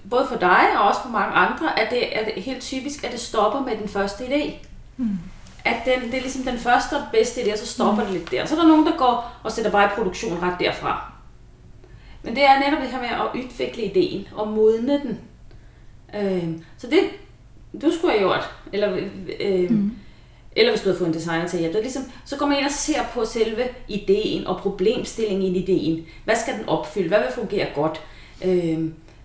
både 0.10 0.28
for 0.28 0.36
dig 0.38 0.76
og 0.78 0.88
også 0.90 1.02
for 1.04 1.12
mange 1.12 1.34
andre, 1.34 1.80
at 1.80 1.90
det 1.92 2.04
er 2.12 2.26
det 2.26 2.44
helt 2.44 2.62
typisk, 2.62 3.04
at 3.04 3.12
det 3.12 3.20
stopper 3.20 3.64
med 3.66 3.78
den 3.80 3.88
første 3.88 4.24
idé. 4.24 4.60
Mm. 4.98 5.18
At 5.66 5.86
den, 5.86 6.12
det 6.12 6.18
er 6.18 6.22
ligesom 6.22 6.44
den 6.44 6.60
første 6.60 6.94
og 6.94 7.04
bedste 7.12 7.42
idé, 7.42 7.54
og 7.54 7.60
så 7.60 7.68
stopper 7.68 8.04
mm. 8.04 8.08
det 8.10 8.14
lidt 8.14 8.32
der. 8.32 8.46
Så 8.46 8.56
er 8.56 8.60
der 8.60 8.68
nogen, 8.68 8.86
der 8.86 8.98
går 8.98 9.40
og 9.44 9.52
sætter 9.52 9.72
bare 9.72 9.86
i 9.86 9.96
produktion 9.96 10.38
ret 10.42 10.60
derfra. 10.60 11.12
Men 12.28 12.36
det 12.36 12.44
er 12.44 12.60
netop 12.60 12.82
det 12.82 12.92
her 12.92 13.02
med 13.02 13.08
at 13.08 13.42
udvikle 13.42 13.84
ideen 13.84 14.28
og 14.36 14.48
modne 14.48 15.02
den. 15.02 15.20
Øh, 16.16 16.50
så 16.78 16.88
det, 16.88 17.00
du 17.82 17.92
skulle 17.92 18.12
have 18.12 18.20
gjort, 18.20 18.50
eller, 18.74 18.98
øh, 19.40 19.70
mm. 19.70 19.92
eller 20.56 20.72
hvis 20.72 20.82
du 20.82 20.90
havde 20.90 20.98
fået 20.98 21.08
en 21.08 21.14
designer 21.14 21.48
til 21.48 21.58
at 21.58 21.62
hjælpe 21.62 21.78
dig, 21.78 21.84
ligesom, 21.84 22.04
så 22.26 22.38
går 22.38 22.46
man 22.46 22.58
ind 22.58 22.66
og 22.66 22.72
ser 22.72 23.04
på 23.14 23.26
selve 23.26 23.64
ideen 23.88 24.48
og 24.48 24.58
problemstillingen 24.58 25.56
i 25.56 25.60
ideen. 25.60 26.06
Hvad 26.26 26.36
skal 26.36 26.54
den 26.54 26.70
opfylde? 26.70 27.08
Hvad 27.08 27.20
vil 27.20 27.28
fungere 27.36 27.68
godt? 27.76 28.02
Øh, 28.46 28.80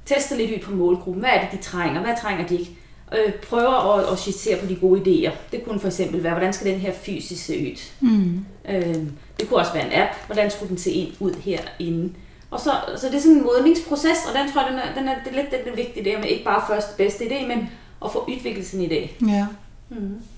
tester 0.07 0.37
lidt 0.37 0.51
ud 0.51 0.59
på 0.59 0.75
målgruppen. 0.75 1.21
Hvad 1.21 1.31
er 1.31 1.41
det, 1.41 1.59
de 1.59 1.65
trænger? 1.65 2.01
Hvad 2.01 2.15
trænger 2.21 2.47
de 2.47 2.55
ikke? 2.59 2.71
Øh, 3.13 3.33
prøver 3.33 3.99
at, 3.99 4.13
at 4.13 4.19
skitsere 4.19 4.61
på 4.61 4.67
de 4.67 4.77
gode 4.77 5.01
idéer. 5.01 5.33
Det 5.53 5.65
kunne 5.65 5.81
for 5.81 5.89
eksempel 5.89 6.23
være, 6.23 6.33
hvordan 6.33 6.53
skal 6.53 6.73
den 6.73 6.81
her 6.81 6.93
fysisk 6.93 7.45
se 7.45 7.59
ud? 7.59 8.09
Mm. 8.09 8.45
Øh, 8.69 8.97
det 9.41 9.49
kunne 9.49 9.61
også 9.61 9.73
være 9.73 9.87
en 9.87 10.03
app. 10.03 10.13
Hvordan 10.27 10.51
skulle 10.51 10.69
den 10.69 10.79
se 10.79 10.91
ind 10.91 11.13
ud 11.21 11.35
herinde? 11.35 12.13
Og 12.53 12.61
så, 12.61 12.73
så 12.97 13.07
det 13.07 13.15
er 13.15 13.21
sådan 13.21 13.37
en 13.37 13.43
modningsproces, 13.43 14.19
og 14.29 14.39
den 14.39 14.53
tror 14.53 14.63
jeg, 14.63 14.71
den 14.71 14.79
er, 14.79 14.95
den 14.95 15.09
er, 15.09 15.15
det 15.25 15.33
er 15.33 15.37
lidt 15.37 15.51
den 15.51 15.73
er 15.73 15.77
vigtig 15.77 16.05
der 16.05 16.19
med 16.19 16.29
ikke 16.29 16.45
bare 16.45 16.63
første 16.69 16.97
bedste 16.97 17.25
idé, 17.25 17.47
men 17.47 17.71
at 18.05 18.13
få 18.13 18.25
udviklet 18.29 18.67
sin 18.67 18.81
idé. 18.81 19.27
Ja. 19.27 19.47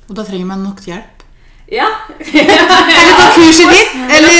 Og 0.08 0.16
da 0.16 0.22
trenger 0.22 0.46
man 0.46 0.58
nok 0.58 0.80
hjelp. 0.86 1.14
Ja. 1.72 1.86
Eller 3.00 3.14
ta 3.18 3.26
kurset 3.36 3.66
ditt! 3.72 3.90
Eller 4.16 4.30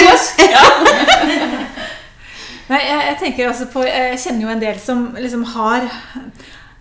Nei, 2.69 2.81
jeg, 2.91 3.03
jeg 3.09 3.17
tenker 3.21 3.49
altså 3.49 3.67
på 3.73 3.83
Jeg 3.83 4.19
kjenner 4.23 4.43
jo 4.43 4.53
en 4.55 4.61
del 4.63 4.81
som 4.81 5.17
liksom 5.21 5.45
har 5.45 5.89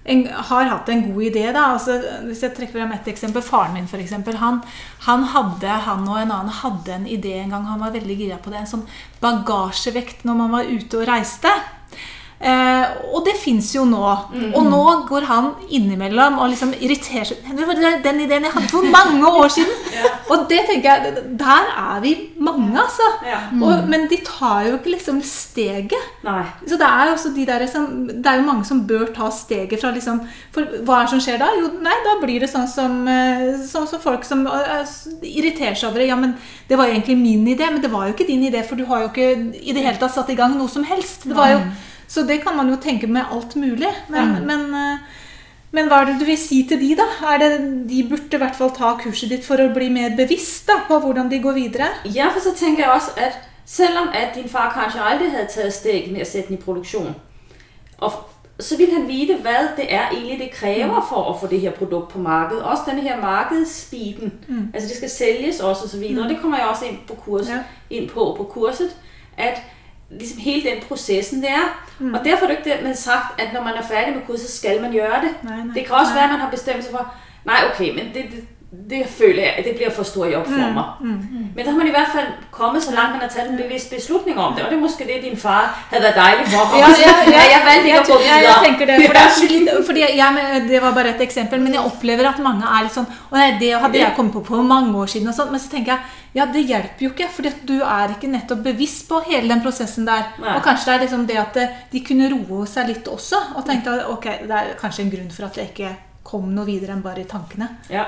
en, 0.03 0.23
har 0.27 0.65
hatt 0.65 0.89
en 0.89 1.13
god 1.13 1.23
idé. 1.23 1.45
da, 1.55 1.67
altså 1.73 1.97
Hvis 2.27 2.43
jeg 2.43 2.55
trekker 2.55 2.79
frem 2.79 2.91
et 2.95 3.07
eksempel. 3.07 3.43
Faren 3.45 3.73
min, 3.73 3.87
f.eks. 3.87 4.11
han, 4.39 4.61
han, 5.07 5.23
hadde, 5.35 5.77
han 5.87 6.07
og 6.07 6.19
en 6.19 6.33
annen 6.35 6.57
hadde 6.61 6.97
en 6.97 7.07
idé 7.07 7.37
en 7.39 7.55
gang. 7.55 7.67
Han 7.67 7.79
var 7.79 7.95
veldig 7.95 8.17
gira 8.19 8.39
på 8.41 8.51
det. 8.51 8.63
En 8.63 8.73
sånn 8.73 8.87
bagasjevekt 9.23 10.25
når 10.27 10.41
man 10.41 10.57
var 10.57 10.67
ute 10.67 10.99
og 10.99 11.07
reiste. 11.07 11.51
Eh, 12.43 12.85
og 13.13 13.21
det 13.27 13.35
fins 13.39 13.69
jo 13.75 13.85
nå. 13.87 14.03
Og 14.53 14.63
nå 14.67 14.83
går 15.07 15.27
han 15.29 15.51
innimellom 15.69 16.39
og 16.41 16.51
liksom 16.51 16.73
irriterer 16.79 17.29
seg 17.29 18.03
den 18.03 18.23
ideen 18.25 18.47
jeg 18.47 18.55
hadde 18.55 18.71
for 18.71 18.89
mange 18.93 19.29
år 19.43 19.53
siden! 19.53 19.79
Og 20.31 20.45
det 20.49 20.61
tenker 20.65 20.87
jeg, 20.87 21.23
der 21.37 21.67
er 21.77 21.99
vi 22.01 22.13
mange, 22.41 22.71
altså. 22.79 23.05
Ja. 23.27 23.41
Og, 23.53 23.87
men 23.91 24.05
de 24.09 24.17
tar 24.25 24.63
jo 24.67 24.77
ikke 24.77 24.93
liksom 24.93 25.19
steget. 25.25 26.07
Nej. 26.23 26.45
Så 26.65 26.77
det 26.79 26.87
er 26.87 27.11
jo 27.11 27.33
de 27.35 27.45
der 27.45 27.65
som, 27.69 27.89
det 28.07 28.31
er 28.31 28.39
jo 28.39 28.47
mange 28.47 28.65
som 28.65 28.81
bør 28.87 29.11
ta 29.15 29.29
steget 29.33 29.81
fra 29.81 29.91
liksom 29.93 30.21
For 30.55 30.79
hva 30.87 31.01
er 31.01 31.05
det 31.05 31.13
som 31.13 31.21
skjer 31.23 31.39
da? 31.41 31.51
Jo, 31.59 31.69
nei, 31.83 31.95
da 32.07 32.15
blir 32.23 32.43
det 32.43 32.49
sånn 32.51 32.67
som, 32.71 33.03
eh, 33.11 33.59
sånn 33.67 33.87
som 33.89 34.01
folk 34.03 34.25
som 34.27 34.45
eh, 34.47 34.95
irriterer 35.27 35.77
seg 35.77 35.91
over 35.91 36.01
det. 36.01 36.09
Ja, 36.09 36.17
men 36.19 36.37
det 36.69 36.79
var 36.79 36.89
egentlig 36.89 37.19
min 37.19 37.45
idé, 37.47 37.69
men 37.69 37.83
det 37.83 37.91
var 37.93 38.07
jo 38.07 38.15
ikke 38.15 38.29
din 38.29 38.47
idé, 38.47 38.63
for 38.67 38.79
du 38.79 38.87
har 38.89 39.03
jo 39.03 39.11
ikke 39.11 39.29
i 39.59 39.75
det 39.75 39.83
hele 39.83 39.99
tatt 40.01 40.15
satt 40.15 40.31
i 40.33 40.39
gang 40.39 40.57
noe 40.57 40.71
som 40.71 40.87
helst. 40.87 41.27
Det 41.27 41.37
var 41.37 41.53
jo, 41.53 41.63
så 42.07 42.23
det 42.27 42.41
kan 42.43 42.57
man 42.57 42.69
jo 42.69 42.75
tenke 42.81 43.07
med 43.07 43.21
alt 43.31 43.55
mulig. 43.55 43.91
Men, 44.09 44.33
men, 44.47 44.65
eh, 44.75 44.97
men 45.71 45.87
hva 45.89 46.01
er 46.01 46.11
det 46.11 46.19
du 46.19 46.25
vil 46.25 46.37
si 46.37 46.63
til 46.69 46.81
de, 46.81 46.95
da? 46.99 47.07
Er 47.33 47.41
det, 47.41 47.53
de 47.89 48.03
burde 48.09 48.37
i 48.37 48.41
hvert 48.43 48.55
fall 48.55 48.73
ta 48.75 48.93
kurset 49.03 49.31
ditt 49.33 49.45
for 49.45 49.61
å 49.61 49.71
bli 49.73 49.89
mer 49.93 50.17
bevisst 50.17 50.67
da, 50.69 50.81
på 50.87 50.99
hvordan 50.99 51.31
de 51.31 51.41
går 51.41 51.57
videre? 51.57 51.89
Ja, 52.05 52.29
for 52.33 52.43
så 52.43 52.53
tænker 52.57 52.85
jeg 52.85 52.93
også, 52.93 53.17
at 53.17 53.39
selvom 53.65 54.11
at 54.13 54.35
din 54.35 54.49
far 54.49 54.71
kanskje 54.75 55.01
aldrig 55.01 55.31
havde 55.31 55.47
taget 55.47 55.73
stik 55.73 56.11
med 56.11 56.21
at 56.21 56.31
sætte 56.31 56.47
den 56.47 56.57
i 56.57 56.61
produktion, 56.61 57.15
og 57.97 58.13
så 58.59 58.77
vil 58.77 58.93
han 58.93 59.07
vide, 59.07 59.37
hvad 59.37 59.67
det 59.77 59.93
er 59.93 60.09
egentlig, 60.09 60.39
det 60.39 60.51
kræver 60.51 61.05
for 61.09 61.33
at 61.33 61.39
få 61.39 61.47
det 61.47 61.61
her 61.61 61.71
produkt 61.71 62.09
på 62.09 62.19
markedet. 62.19 62.63
Også 62.63 62.83
den 62.91 62.99
her 62.99 63.21
markedsspeeden. 63.21 64.33
Mm. 64.47 64.67
Altså 64.73 64.89
det 64.89 64.97
skal 64.97 65.09
sælges 65.09 65.59
også 65.59 65.83
og 65.83 65.89
så 65.89 65.97
videre. 65.97 66.13
Mm. 66.13 66.23
Og 66.23 66.29
det 66.29 66.37
kommer 66.41 66.57
jeg 66.57 66.67
også 66.67 66.85
ind 66.85 66.97
på, 67.07 67.13
kurs, 67.13 67.49
ja. 67.49 67.59
ind 67.89 68.09
på, 68.09 68.33
på 68.37 68.43
kurset, 68.43 68.95
at 69.37 69.61
ligesom 70.09 70.39
hele 70.39 70.69
den 70.69 70.83
processen, 70.87 71.41
det 71.41 71.49
er. 71.49 71.85
Mm. 71.99 72.13
Og 72.13 72.25
derfor 72.25 72.45
er 72.45 72.49
det 72.49 72.57
ikke 72.57 72.69
det, 72.69 72.83
man 72.83 72.95
sagt, 72.95 73.41
at 73.41 73.53
når 73.53 73.63
man 73.63 73.73
er 73.73 73.81
færdig 73.81 74.15
med 74.15 74.21
kurset, 74.27 74.49
skal 74.49 74.81
man 74.81 74.91
gøre 74.91 75.21
det. 75.21 75.43
Nej, 75.43 75.57
nej, 75.57 75.73
det 75.73 75.85
kan 75.85 75.95
også 75.95 76.11
nej. 76.11 76.15
være, 76.15 76.23
at 76.23 76.31
man 76.31 76.39
har 76.39 76.49
bestemt 76.49 76.83
sig 76.83 76.91
for, 76.91 77.13
nej 77.45 77.57
okay, 77.73 77.89
men 77.89 78.05
det, 78.13 78.23
det, 78.31 78.47
det 78.89 79.03
føler 79.19 79.41
jeg, 79.47 79.53
at 79.57 79.65
det 79.65 79.75
bliver 79.75 79.91
for 79.97 80.03
stor 80.03 80.25
job 80.25 80.45
for 80.45 80.73
mig. 80.77 80.87
Mm. 81.01 81.21
Men 81.55 81.65
der 81.65 81.71
har 81.71 81.77
man 81.77 81.87
i 81.87 81.95
hvert 81.97 82.11
fald 82.15 82.29
kommet 82.51 82.83
så 82.83 82.91
langt, 82.97 83.11
man 83.11 83.21
har 83.21 83.31
taget 83.35 83.49
en 83.51 83.57
bevidst 83.63 83.89
beslutning 83.95 84.37
om 84.39 84.53
det, 84.53 84.63
og 84.63 84.69
det 84.69 84.77
er 84.77 84.81
måske 84.81 85.03
det, 85.03 85.17
din 85.23 85.37
far 85.37 85.63
havde 85.91 86.03
været 86.03 86.15
dejlig 86.15 86.45
for. 86.53 86.63
Ja, 86.81 86.89
ja, 87.05 87.13
ja, 87.35 87.43
jeg 87.53 87.61
valgte 87.69 87.85
ikke 87.89 87.99
at 87.99 88.07
gå 88.07 88.17
ja, 88.19 88.35
videre. 88.37 88.49
jeg 88.49 88.55
tenker 88.65 88.85
det. 88.85 88.95
For 89.05 89.13
det, 89.13 89.23
er 89.25 89.51
litt, 89.55 89.85
fordi 89.85 90.01
jeg, 90.21 90.29
men 90.37 90.69
det 90.69 90.81
var 90.81 90.93
bare 90.93 91.09
et 91.15 91.21
eksempel, 91.21 91.61
men 91.61 91.73
jeg 91.73 91.81
opplever 91.89 92.29
at 92.29 92.39
mange 92.47 92.65
er 92.75 92.85
litt 92.85 92.95
sånn 92.97 93.09
Og 93.31 93.37
nei, 93.39 93.49
det 93.61 93.71
hadde 93.83 93.99
jeg 93.99 94.13
kommet 94.15 94.33
på 94.33 94.41
på 94.49 94.61
mange 94.61 94.97
år 95.01 95.11
siden, 95.13 95.27
og 95.27 95.35
sånt, 95.37 95.51
men 95.51 95.61
så 95.61 95.69
tenker 95.73 95.93
jeg 95.93 96.01
ja, 96.33 96.47
det 96.53 96.63
hjelper 96.65 97.05
jo 97.05 97.11
ikke, 97.11 97.27
for 97.29 97.45
du 97.69 97.75
er 97.85 98.15
ikke 98.15 98.31
nettopp 98.31 98.63
bevisst 98.65 99.05
på 99.09 99.19
hele 99.27 99.51
den 99.51 99.61
prosessen 99.61 100.07
der. 100.07 100.31
Nei. 100.41 100.55
Og 100.55 100.63
kanskje 100.65 100.89
det 100.89 100.95
er 100.95 101.03
liksom 101.05 101.27
det 101.29 101.37
at 101.37 101.59
eh, 101.61 101.75
de 101.91 102.01
kunne 102.07 102.31
roe 102.33 102.65
seg 102.69 102.89
litt 102.89 103.11
også, 103.11 103.37
og 103.53 103.67
tenkte 103.67 103.93
at 103.93 104.09
ok, 104.09 104.25
det 104.49 104.57
er 104.57 104.73
kanskje 104.81 105.05
en 105.05 105.13
grunn 105.13 105.29
for 105.35 105.45
at 105.45 105.61
jeg 105.61 105.69
ikke 105.69 105.93
kom 106.33 106.49
noe 106.55 106.65
videre 106.65 106.93
enn 106.97 107.01
bare 107.05 107.21
i 107.21 107.23
tankene. 107.29 107.67
Ja, 107.89 108.03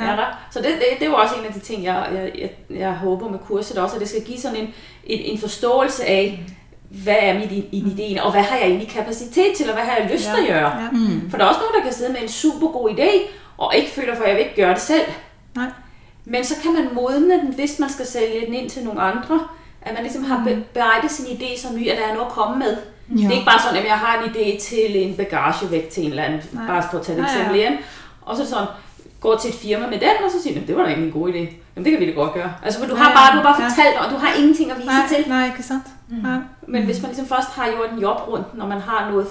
ja 0.00 0.16
da. 0.16 0.26
Så 0.50 0.58
det, 0.64 0.68
det, 0.80 0.98
det 0.98 1.06
er 1.06 1.10
jo 1.10 1.16
også 1.16 1.34
en 1.40 1.46
af 1.46 1.52
de 1.52 1.60
ting, 1.60 1.84
jeg, 1.84 2.08
jeg, 2.14 2.32
jeg, 2.38 2.50
jeg 2.78 2.92
håber 2.92 3.28
med 3.30 3.38
kurset 3.38 3.78
også, 3.78 3.94
at 3.94 4.00
det 4.00 4.08
skal 4.08 4.22
give 4.24 4.38
sådan 4.38 4.56
en, 4.56 4.68
en, 5.04 5.20
en 5.34 5.38
forståelse 5.38 6.04
af, 6.04 6.40
hvad 7.04 7.16
er 7.20 7.34
mit, 7.38 7.50
i- 7.52 7.68
min 7.72 7.98
idé, 7.98 8.22
og 8.22 8.32
hvad 8.32 8.42
har 8.42 8.56
jeg 8.56 8.66
egentlig 8.66 8.88
kapacitet 8.88 9.56
til, 9.56 9.68
og 9.68 9.74
hvad 9.74 9.84
har 9.84 9.96
jeg 9.96 10.10
lyst 10.12 10.24
til 10.24 10.42
at 10.42 10.48
gøre. 10.60 10.70
Ja. 10.82 10.88
For 11.30 11.36
der 11.38 11.44
er 11.44 11.48
også 11.48 11.60
nogen, 11.60 11.74
der 11.78 11.82
kan 11.84 11.92
sidde 11.92 12.12
med 12.12 12.22
en 12.22 12.28
super 12.28 12.66
god 12.68 12.90
idé, 12.90 13.10
og 13.58 13.76
ikke 13.76 13.90
føler 13.90 14.14
for, 14.16 14.22
at 14.22 14.28
jeg 14.28 14.36
vil 14.36 14.44
ikke 14.44 14.56
gøre 14.62 14.74
det 14.74 14.82
selv. 14.82 15.06
Nei. 15.56 15.66
Men 16.24 16.44
så 16.44 16.54
kan 16.62 16.72
man 16.72 16.88
modne 16.94 17.34
den, 17.40 17.54
hvis 17.54 17.78
man 17.78 17.90
skal 17.90 18.06
sælge 18.06 18.46
den 18.46 18.54
ind 18.54 18.70
til 18.70 18.84
nogle 18.84 19.00
andre. 19.00 19.40
At 19.82 19.94
man 19.94 20.02
ligesom 20.02 20.24
har 20.24 20.44
be- 20.44 20.64
bearbejdet 20.74 21.10
sin 21.10 21.26
idé 21.26 21.58
så 21.60 21.68
ny, 21.76 21.88
at 21.90 21.98
der 21.98 22.04
er 22.04 22.14
noget 22.14 22.26
at 22.26 22.32
komme 22.32 22.58
med. 22.58 22.76
Ja. 23.10 23.14
Det 23.16 23.26
er 23.26 23.30
ikke 23.32 23.44
bare 23.44 23.62
sådan, 23.62 23.76
at 23.82 23.84
jeg 23.84 23.98
har 23.98 24.22
en 24.22 24.30
idé 24.30 24.60
til 24.60 24.96
en 25.08 25.14
bagagevægt 25.16 25.88
til 25.88 26.02
en 26.04 26.10
eller 26.10 26.22
anden, 26.22 26.40
Nej. 26.52 26.66
bare 26.66 26.82
for 26.90 26.98
at 26.98 27.04
tage 27.04 27.18
Ja, 27.18 27.24
ja. 27.24 27.30
eksempel 27.32 27.56
igen. 27.60 27.72
Og 28.22 28.36
så 28.36 28.42
er 28.42 28.44
det 28.46 28.54
sådan, 28.54 28.66
går 29.20 29.36
til 29.36 29.48
et 29.50 29.56
firma 29.56 29.86
med 29.86 29.98
den, 29.98 30.14
og 30.24 30.30
så 30.30 30.42
siger 30.42 30.60
de, 30.60 30.66
det 30.66 30.76
var 30.76 30.82
da 30.82 30.88
egentlig 30.88 31.06
en 31.14 31.20
god 31.20 31.28
idé. 31.28 31.36
Jamen 31.36 31.84
det 31.84 31.90
kan 31.92 32.00
vi 32.00 32.06
da 32.06 32.12
godt 32.12 32.32
gøre. 32.34 32.52
Altså, 32.64 32.80
for 32.80 32.86
du 32.86 32.94
Ja, 32.96 33.02
har 33.02 33.10
ja. 33.10 33.16
bare, 33.16 33.30
du 33.32 33.36
har 33.36 33.52
bare 33.52 33.62
Ja. 33.62 33.68
fortalt, 33.68 33.96
og 34.04 34.10
du 34.10 34.16
har 34.16 34.34
ingenting 34.38 34.70
at 34.70 34.76
vise 34.76 34.86
Nei, 34.88 35.08
til. 35.22 35.28
nei, 35.28 35.46
ikke 35.46 35.62
sant? 35.62 35.82
Nei. 36.08 36.38
Men 36.68 36.84
hvis 36.84 37.02
man 37.02 37.08
ligesom 37.10 37.26
først 37.26 37.48
har 37.48 37.68
gjort 37.76 37.90
en 37.92 37.98
job 37.98 38.28
rundt, 38.28 38.54
når 38.58 38.66
man 38.66 38.80
har 38.80 39.10
noget, 39.10 39.26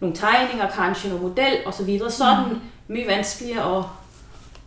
nogle 0.00 0.16
tegninger, 0.16 0.68
kanskje 0.70 1.08
noget 1.10 1.22
model 1.22 1.54
og 1.66 1.74
så 1.74 1.84
videre, 1.84 2.10
så 2.10 2.24
er 2.24 2.36
den 2.48 2.62
mye 2.88 3.04
vanskeligere 3.08 3.78
at, 3.78 3.84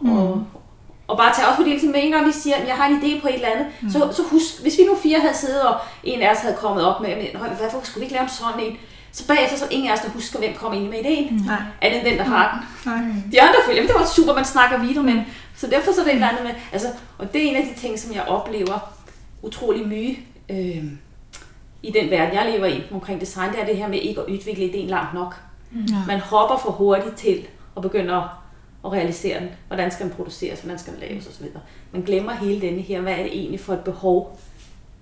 og, 0.10 0.46
og 1.10 1.18
bare 1.18 1.34
tage, 1.36 1.48
også 1.48 1.58
fordi 1.58 1.70
ligesom, 1.70 1.90
med 1.90 2.00
en 2.04 2.12
gang 2.12 2.28
vi 2.28 2.32
siger, 2.32 2.56
at 2.56 2.68
jeg 2.68 2.76
har 2.76 2.88
en 2.88 2.98
idé 3.02 3.22
på 3.22 3.28
et 3.28 3.34
eller 3.36 3.48
andet, 3.48 3.68
mm. 3.82 3.90
så, 3.90 4.00
så 4.18 4.22
husk, 4.32 4.62
hvis 4.62 4.78
vi 4.78 4.84
nu 4.84 4.96
fire 5.04 5.20
havde 5.20 5.34
siddet, 5.36 5.62
og 5.62 5.76
en 6.04 6.22
af 6.22 6.32
os 6.32 6.38
havde 6.38 6.56
kommet 6.56 6.86
op 6.86 7.02
med, 7.02 7.10
"Nå, 7.34 7.40
hvorfor 7.40 7.80
skulle 7.84 8.00
vi 8.02 8.06
ikke 8.06 8.16
lave 8.16 8.30
sådan 8.30 8.60
en? 8.66 8.78
Så 9.12 9.28
bagefter 9.28 9.58
så 9.58 9.68
ingen 9.72 9.90
af 9.90 9.94
os, 9.94 10.00
der 10.00 10.10
husker, 10.10 10.40
hvem 10.40 10.54
kom 10.54 10.74
ind 10.74 10.90
med 10.90 10.98
idéen. 11.00 11.46
Nej. 11.48 11.62
Er 11.82 11.94
det 11.94 12.06
den, 12.06 12.18
der 12.18 12.24
har 12.24 12.66
den? 12.86 12.92
Nei. 12.94 13.14
De 13.32 13.42
andre 13.42 13.56
følger, 13.66 13.82
men 13.82 13.88
det 13.88 14.00
var 14.00 14.06
super, 14.06 14.34
man 14.36 14.46
snakker 14.46 14.78
videre 14.78 15.04
med. 15.04 15.22
Så 15.56 15.68
derfor 15.68 15.92
så 15.92 16.00
er 16.00 16.04
det 16.04 16.12
et 16.12 16.16
eller 16.16 16.30
andet 16.30 16.44
med, 16.44 16.52
altså, 16.72 16.88
og 17.18 17.34
det 17.34 17.46
er 17.46 17.50
en 17.50 17.56
af 17.56 17.70
de 17.74 17.82
ting, 17.82 18.00
som 18.00 18.14
jeg 18.14 18.24
oplever 18.28 18.92
utrolig 19.42 19.88
mye 19.88 20.18
øh, 20.50 20.84
i 21.84 21.92
den 21.92 22.10
verden, 22.10 22.36
jeg 22.36 22.52
lever 22.54 22.66
i 22.66 22.84
omkring 22.92 23.22
design, 23.22 23.52
det 23.52 23.62
er 23.62 23.66
det 23.66 23.78
her 23.78 23.88
med 23.88 24.00
ikke 24.02 24.22
at 24.22 24.28
udvikle 24.28 24.66
ideen 24.66 24.88
langt 24.90 25.14
nok. 25.14 25.36
Ja. 25.90 25.96
Man 26.08 26.20
hopper 26.20 26.58
for 26.58 26.72
hurtigt 26.72 27.16
til 27.16 27.46
at 27.78 27.82
begynde 27.82 28.14
at 28.86 28.92
realisere 28.92 29.40
den. 29.40 29.50
Hvordan 29.68 29.92
skal 29.92 30.06
den 30.06 30.16
produceres, 30.16 30.60
hvordan 30.60 30.80
skal 30.80 30.94
den 30.94 31.02
laves 31.02 31.28
osv. 31.28 31.46
Man 31.92 32.02
glemmer 32.02 32.34
hele 32.34 32.62
denne 32.62 32.82
her, 32.82 33.02
hvad 33.02 33.14
er 33.14 33.24
det 33.24 33.38
egentlig 33.38 33.60
for 33.60 33.74
et 33.74 33.80
behov, 33.80 34.40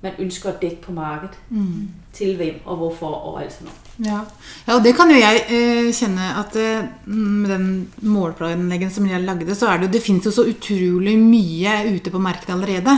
man 0.01 0.11
ønsker 0.19 0.49
at 0.49 0.61
dække 0.61 0.81
på 0.81 0.91
markedet. 0.91 1.37
Mm. 1.49 1.89
Til 2.13 2.35
hvem 2.35 2.61
og 2.65 2.75
hvorfor 2.77 3.07
og 3.07 3.43
alt 3.43 3.53
sådan 3.53 3.65
noget. 3.65 3.81
Ja. 4.05 4.19
ja, 4.67 4.77
og 4.77 4.83
det 4.85 4.93
kan 4.95 5.09
jo 5.09 5.17
jeg 5.17 5.41
eh, 5.49 5.87
kjenne 5.93 6.25
at 6.37 6.55
eh, 6.61 7.09
med 7.09 7.49
den 7.49 7.67
målplanleggen 8.05 8.91
som 8.93 9.07
jeg 9.09 9.23
lagde, 9.25 9.55
så 9.55 9.67
er 9.67 9.77
det 9.77 9.87
jo 9.87 9.93
Det 9.93 10.01
fins 10.03 10.25
jo 10.25 10.31
så 10.31 10.45
utrolig 10.45 11.17
mye 11.17 11.95
ute 11.95 12.13
på 12.13 12.21
markedet 12.21 12.53
allerede. 12.53 12.97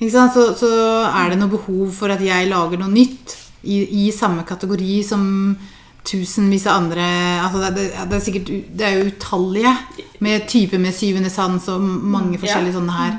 Ikke 0.00 0.12
sant? 0.12 0.32
Så, 0.32 0.54
så 0.56 0.70
er 1.12 1.28
det 1.30 1.38
noe 1.38 1.52
behov 1.52 1.92
for 1.92 2.08
at 2.08 2.24
jeg 2.24 2.48
lager 2.48 2.80
noe 2.80 2.92
nytt 2.92 3.36
i, 3.62 4.06
i 4.06 4.10
samme 4.12 4.44
kategori 4.48 5.02
som 5.02 5.56
tusenvis 6.04 6.66
av 6.66 6.82
andre 6.82 7.04
altså 7.44 7.58
det, 7.58 7.76
det, 7.76 7.90
det, 8.10 8.16
er 8.16 8.20
sikkert, 8.20 8.46
det 8.48 8.86
er 8.86 8.90
jo 8.98 9.06
utallige 9.06 9.76
med 10.18 10.48
typer 10.48 10.78
med 10.78 10.92
syvende 10.92 11.30
sans 11.30 11.68
og 11.68 11.80
mange 11.80 12.38
forskjellige 12.38 12.72
sånne 12.76 12.92
her. 12.92 13.16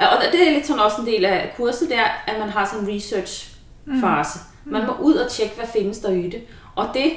Ja, 0.00 0.06
og 0.06 0.22
det 0.32 0.48
er 0.48 0.52
lidt 0.54 0.66
sådan 0.66 0.82
også 0.82 1.00
en 1.00 1.06
del 1.06 1.24
af 1.24 1.54
kurset, 1.56 1.88
det 1.88 1.98
er, 1.98 2.08
at 2.26 2.40
man 2.40 2.48
har 2.48 2.64
sådan 2.66 2.88
en 2.88 2.94
research-fase. 2.96 4.38
Man 4.64 4.86
må 4.86 4.92
ud 5.00 5.14
og 5.14 5.30
tjekke, 5.30 5.54
hvad 5.56 5.66
findes 5.76 5.98
der 5.98 6.10
det. 6.10 6.40
Og 6.74 6.88
det, 6.94 7.12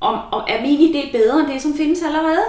om, 0.00 0.14
om 0.32 0.42
er 0.48 0.62
min 0.62 0.80
idé 0.90 1.12
bedre 1.12 1.40
end 1.40 1.48
det, 1.48 1.62
som 1.62 1.76
findes 1.76 2.02
allerede? 2.02 2.44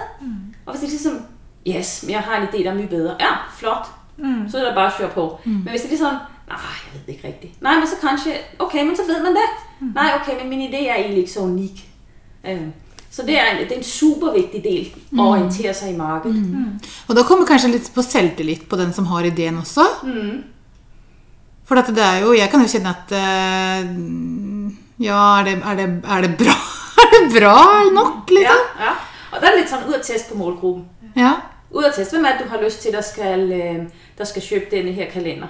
Og 0.65 0.73
hvis 0.73 0.79
det 0.79 0.87
er 0.87 0.91
ligesom, 0.91 1.25
yes, 1.67 2.03
men 2.03 2.11
jeg 2.11 2.19
har 2.19 2.35
en 2.41 2.47
idé, 2.47 2.63
der 2.63 2.71
er 2.71 2.75
mye 2.75 2.87
bedre. 2.87 3.15
Ja, 3.19 3.33
flot. 3.57 3.87
Mm. 4.17 4.49
Så 4.49 4.57
er 4.57 4.65
det 4.65 4.75
bare 4.75 4.87
at 4.87 4.97
køre 4.97 5.09
på. 5.09 5.39
Men 5.45 5.67
hvis 5.69 5.81
det 5.81 5.93
er 5.93 5.97
sådan, 5.97 6.19
nej, 6.47 6.75
jeg 6.85 6.93
ved 6.93 7.01
det 7.05 7.13
ikke 7.13 7.27
rigtigt. 7.27 7.61
Nej, 7.61 7.75
men 7.75 7.87
så 7.87 7.95
kanskje, 8.07 8.33
okay, 8.59 8.85
men 8.85 8.95
så 8.95 9.01
ved 9.07 9.23
man 9.23 9.31
det. 9.31 9.49
Nej, 9.81 10.11
okay, 10.21 10.39
men 10.41 10.49
min 10.49 10.69
idé 10.69 10.81
er 10.89 10.95
egentlig 10.95 11.17
ikke 11.17 11.31
så 11.31 11.39
unik. 11.39 11.89
Øhm, 12.47 12.71
Så 13.09 13.23
det 13.25 13.37
er, 13.39 13.45
en, 13.51 13.57
det 13.63 13.71
er 13.71 13.77
en 13.77 13.83
super 13.83 14.33
vigtig 14.33 14.63
del 14.63 14.85
at 15.13 15.19
orientere 15.25 15.73
sig 15.73 15.93
i 15.93 15.97
markedet. 15.97 16.45
Og 17.07 17.15
da 17.15 17.23
kommer 17.23 17.45
kanskje 17.45 17.71
litt 17.71 17.91
på 17.95 18.01
selvtillit 18.01 18.67
på 18.69 18.75
den 18.77 18.93
som 18.93 19.05
har 19.05 19.23
ideen 19.25 19.57
også. 19.57 19.81
Mm. 20.03 20.43
For 21.65 21.75
at 21.75 21.87
det 21.87 22.03
er 22.03 22.19
jo, 22.25 22.33
jeg 22.33 22.49
kan 22.49 22.61
jo 22.61 22.67
kjenne 22.67 22.89
at 22.89 23.11
eh, 23.11 23.85
Ja, 24.99 25.39
er 25.39 25.43
det, 25.43 25.53
er 25.65 25.75
det, 25.75 25.87
er 26.05 26.21
det 26.21 26.37
bra? 26.37 26.55
Er 26.97 27.07
det 27.23 27.41
bra 27.41 27.83
nok, 27.93 28.29
Ja, 28.31 28.35
liksom? 28.35 28.55
ja. 28.79 28.91
Og 29.31 29.41
der 29.41 29.47
er 29.47 29.57
lidt 29.57 29.69
sådan 29.69 29.87
ud 29.87 29.93
at 29.93 30.01
teste 30.05 30.31
på 30.31 30.37
målgruppen. 30.37 30.85
Ja. 31.15 31.31
Ud 31.71 31.83
at 31.83 31.93
teste, 31.95 32.15
hvem 32.15 32.25
er 32.25 32.29
det, 32.37 32.45
du 32.45 32.49
har 32.49 32.63
lyst 32.65 32.81
til, 32.81 32.91
der 32.91 33.01
skal, 33.01 33.51
øh, 33.51 33.85
der 34.17 34.23
skal 34.23 34.43
købe 34.49 34.65
denne 34.75 34.91
her 34.91 35.09
kalender, 35.11 35.47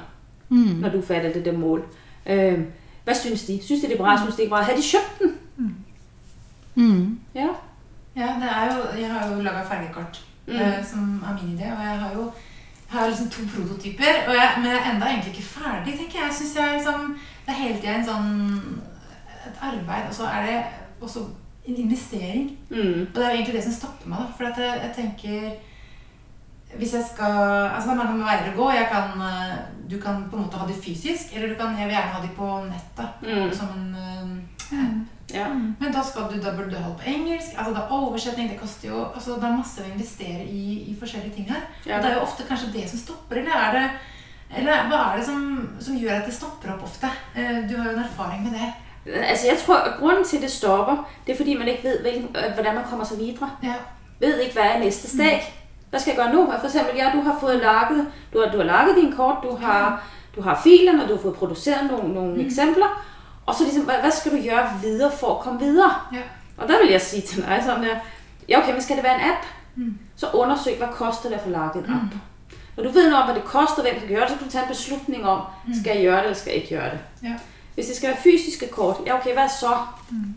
Mm. 0.49 0.57
når 0.81 0.89
du 0.89 1.01
fatter 1.01 1.33
det 1.33 1.45
der 1.45 1.51
mål. 1.57 1.83
Øh, 2.25 2.59
hvad 3.07 3.15
synes 3.15 3.43
de? 3.47 3.59
Synes 3.65 3.81
de 3.81 3.87
det 3.87 3.93
er 3.93 4.03
bra? 4.03 4.17
Synes 4.21 4.35
de 4.35 4.41
ikke 4.41 4.49
bra? 4.55 4.61
Har 4.61 4.73
de 4.79 4.83
købt 4.93 5.19
den? 5.19 5.31
Mm. 6.75 7.19
Ja. 7.35 7.47
Ja, 8.15 8.27
det 8.41 8.49
er 8.57 8.65
jo, 8.75 9.01
jeg 9.01 9.09
har 9.13 9.23
jo 9.35 9.41
laga 9.41 9.61
fargekort 9.63 10.23
Mm. 10.47 10.53
eh, 10.55 10.85
som 10.85 11.23
er 11.27 11.33
min 11.43 11.55
idé. 11.59 11.63
Og 11.77 11.83
jeg 11.83 11.99
har 11.99 12.11
jo 12.15 12.23
jeg 12.91 12.99
har 12.99 13.07
liksom 13.07 13.29
to 13.29 13.41
prototyper, 13.55 14.11
og 14.27 14.33
jeg, 14.33 14.49
men 14.57 14.65
jeg 14.65 14.75
er 14.85 14.91
enda 14.93 15.05
egentlig 15.05 15.31
ikke 15.33 15.43
ferdig. 15.43 15.93
tenker 15.97 16.19
Jeg 16.19 16.27
Jeg 16.27 16.33
synes 16.35 16.55
jeg 16.55 16.73
liksom, 16.73 17.17
Det 17.45 17.51
er 17.53 17.61
hele 17.63 17.79
tida 17.81 17.95
en 17.95 18.05
sånn 18.05 18.29
et 19.47 19.57
arbeid, 19.61 20.07
og 20.09 20.13
så 20.15 20.23
er 20.23 20.45
det 20.45 20.63
også 21.01 21.19
en 21.65 21.75
investering. 21.75 22.57
Mm. 22.69 22.77
Og 23.09 23.15
det 23.15 23.23
er 23.25 23.29
jo 23.29 23.35
egentlig 23.35 23.53
det 23.53 23.63
som 23.63 23.73
stopper 23.73 24.09
meg. 24.09 24.17
da, 24.19 24.25
For 24.37 24.43
at 24.45 24.57
jeg, 24.57 24.81
jeg 24.83 24.91
tenker 24.95 25.51
Hvis 26.75 26.93
jeg 26.93 27.03
skal 27.13 27.35
Altså 27.73 27.89
det 27.89 27.93
er 27.95 28.03
mange 28.03 28.25
veier 28.25 28.49
å 28.51 28.57
gå. 28.57 28.71
Jeg 28.75 28.87
kan, 28.91 29.21
eh, 29.23 29.53
du 29.89 29.99
kan 30.01 30.25
på 30.29 30.37
en 30.37 30.43
måte 30.43 30.57
ha 30.59 30.67
det 30.67 30.75
fysisk, 30.83 31.35
eller 31.35 31.47
du 31.47 31.55
kan, 31.55 31.77
jeg 31.77 31.87
vil 31.87 31.95
gjerne 31.95 32.15
ha 32.15 32.21
det 32.21 32.33
på 32.35 32.49
nettet. 32.67 33.21
Mm. 33.23 33.53
Som 33.53 33.71
en 33.77 33.95
eh, 33.95 34.81
app. 34.83 35.13
Ja. 35.33 35.47
Men 35.51 35.91
da, 35.91 36.03
skal 36.03 36.29
du, 36.31 36.37
da 36.39 36.53
burde 36.55 36.71
du 36.71 36.75
det 36.75 36.97
på 36.99 37.09
engelsk. 37.11 37.55
altså 37.57 37.73
da 37.73 37.87
Oversetning 37.91 38.49
det 38.49 38.59
koster 38.59 38.87
jo 38.87 39.05
altså 39.13 39.35
Det 39.35 39.43
er 39.43 39.57
masse 39.57 39.81
å 39.83 39.89
investere 39.91 40.45
i, 40.45 40.91
i 40.91 40.95
forskjellige 40.99 41.35
ting 41.35 41.49
her. 41.51 41.65
Ja. 41.85 41.97
Og 41.97 42.03
det 42.03 42.11
er 42.11 42.15
jo 42.15 42.27
ofte 42.27 42.45
kanskje 42.47 42.71
det 42.75 42.85
som 42.89 42.99
stopper, 42.99 43.41
eller 43.41 43.51
er 43.55 43.75
det 43.75 43.89
eller 44.55 44.87
hva 44.87 44.99
er 45.11 45.17
det 45.19 45.25
som, 45.27 45.41
som 45.83 45.97
gjør 45.99 46.21
at 46.21 46.27
det 46.29 46.33
stopper 46.35 46.71
opp 46.71 46.83
ofte? 46.87 47.09
Eh, 47.35 47.67
Du 47.67 47.75
har 47.75 47.89
jo 47.89 47.97
en 47.97 48.03
erfaring 48.03 48.43
med 48.43 48.55
det. 48.55 48.69
Altså 49.29 49.47
jeg 49.47 49.57
tror, 49.57 49.75
at 49.75 49.99
grunden 49.99 50.25
til, 50.25 50.41
det 50.41 50.51
stopper, 50.51 51.03
det 51.25 51.33
er 51.33 51.37
fordi, 51.37 51.57
man 51.57 51.67
ikke 51.67 51.83
ved, 51.83 52.01
hvilken, 52.01 52.35
øh, 52.35 52.53
hvordan 52.53 52.75
man 52.75 52.83
kommer 52.89 53.05
sig 53.05 53.17
videre. 53.17 53.49
Ja. 53.63 53.73
Ved 54.19 54.39
ikke, 54.39 54.53
hvad 54.53 54.63
er 54.63 54.79
næste 54.79 55.09
steg. 55.09 55.41
Hvad 55.89 55.99
skal 55.99 56.11
jeg 56.11 56.23
gøre 56.23 56.33
nu? 56.33 56.53
For 56.59 56.65
eksempel, 56.65 56.95
ja, 56.95 57.11
du 57.13 57.21
har 57.21 57.37
fået 57.39 57.59
laget, 57.59 58.07
du 58.33 58.41
har, 58.41 58.51
du 58.51 58.57
har 58.57 58.63
laget 58.63 58.95
din 58.95 59.11
kort, 59.11 59.35
du 59.43 59.55
har, 59.55 60.03
du 60.35 60.41
har 60.41 60.61
filerne, 60.63 61.03
og 61.03 61.09
du 61.09 61.15
har 61.15 61.21
fået 61.21 61.35
produceret 61.35 61.91
nogle, 61.91 62.13
nogle 62.13 62.33
mm. 62.33 62.45
eksempler. 62.45 63.03
Og 63.45 63.55
så 63.55 63.63
ligesom, 63.63 63.83
hvad, 63.83 63.95
hvad 63.95 64.11
skal 64.11 64.31
du 64.31 64.37
gøre 64.49 64.69
videre 64.81 65.11
for 65.11 65.35
at 65.35 65.43
komme 65.43 65.59
videre? 65.59 65.91
Ja. 66.13 66.21
Og 66.57 66.67
der 66.67 66.79
vil 66.81 66.91
jeg 66.91 67.01
sige 67.01 67.21
til 67.21 67.41
dig 67.41 67.61
sådan 67.65 67.83
der, 67.83 67.95
ja 68.49 68.59
okay, 68.59 68.71
men 68.71 68.81
skal 68.81 68.95
det 68.95 69.03
være 69.03 69.15
en 69.15 69.31
app? 69.31 69.45
Mm. 69.75 69.97
Så 70.15 70.29
undersøg, 70.33 70.77
hvad 70.77 70.87
koster 70.93 71.29
det 71.29 71.35
at 71.35 71.41
få 71.41 71.49
laget 71.49 71.75
en 71.75 71.85
app? 71.85 72.15
Når 72.77 72.83
du 72.83 72.89
ved 72.89 73.09
noget 73.09 73.23
om, 73.23 73.25
hvad 73.25 73.35
det 73.35 73.43
koster, 73.43 73.81
hvem 73.81 73.95
skal 73.97 74.09
gøre 74.09 74.21
det, 74.21 74.29
så 74.29 74.35
kan 74.35 74.45
du 74.45 74.51
tage 74.51 74.63
en 74.63 74.69
beslutning 74.69 75.25
om, 75.25 75.41
skal 75.81 75.95
jeg 75.95 76.05
gøre 76.05 76.17
det, 76.17 76.23
eller 76.23 76.37
skal 76.37 76.51
jeg 76.51 76.63
ikke 76.63 76.75
gøre 76.75 76.91
det. 76.91 76.99
Ja. 77.23 77.33
Hvis 77.75 77.85
det 77.85 77.95
skal 77.95 78.09
være 78.09 78.17
fysiske 78.17 78.67
kort, 78.67 78.95
ja 79.05 79.17
okay, 79.17 79.33
hvad 79.33 79.43
er 79.43 79.47
så 79.59 79.71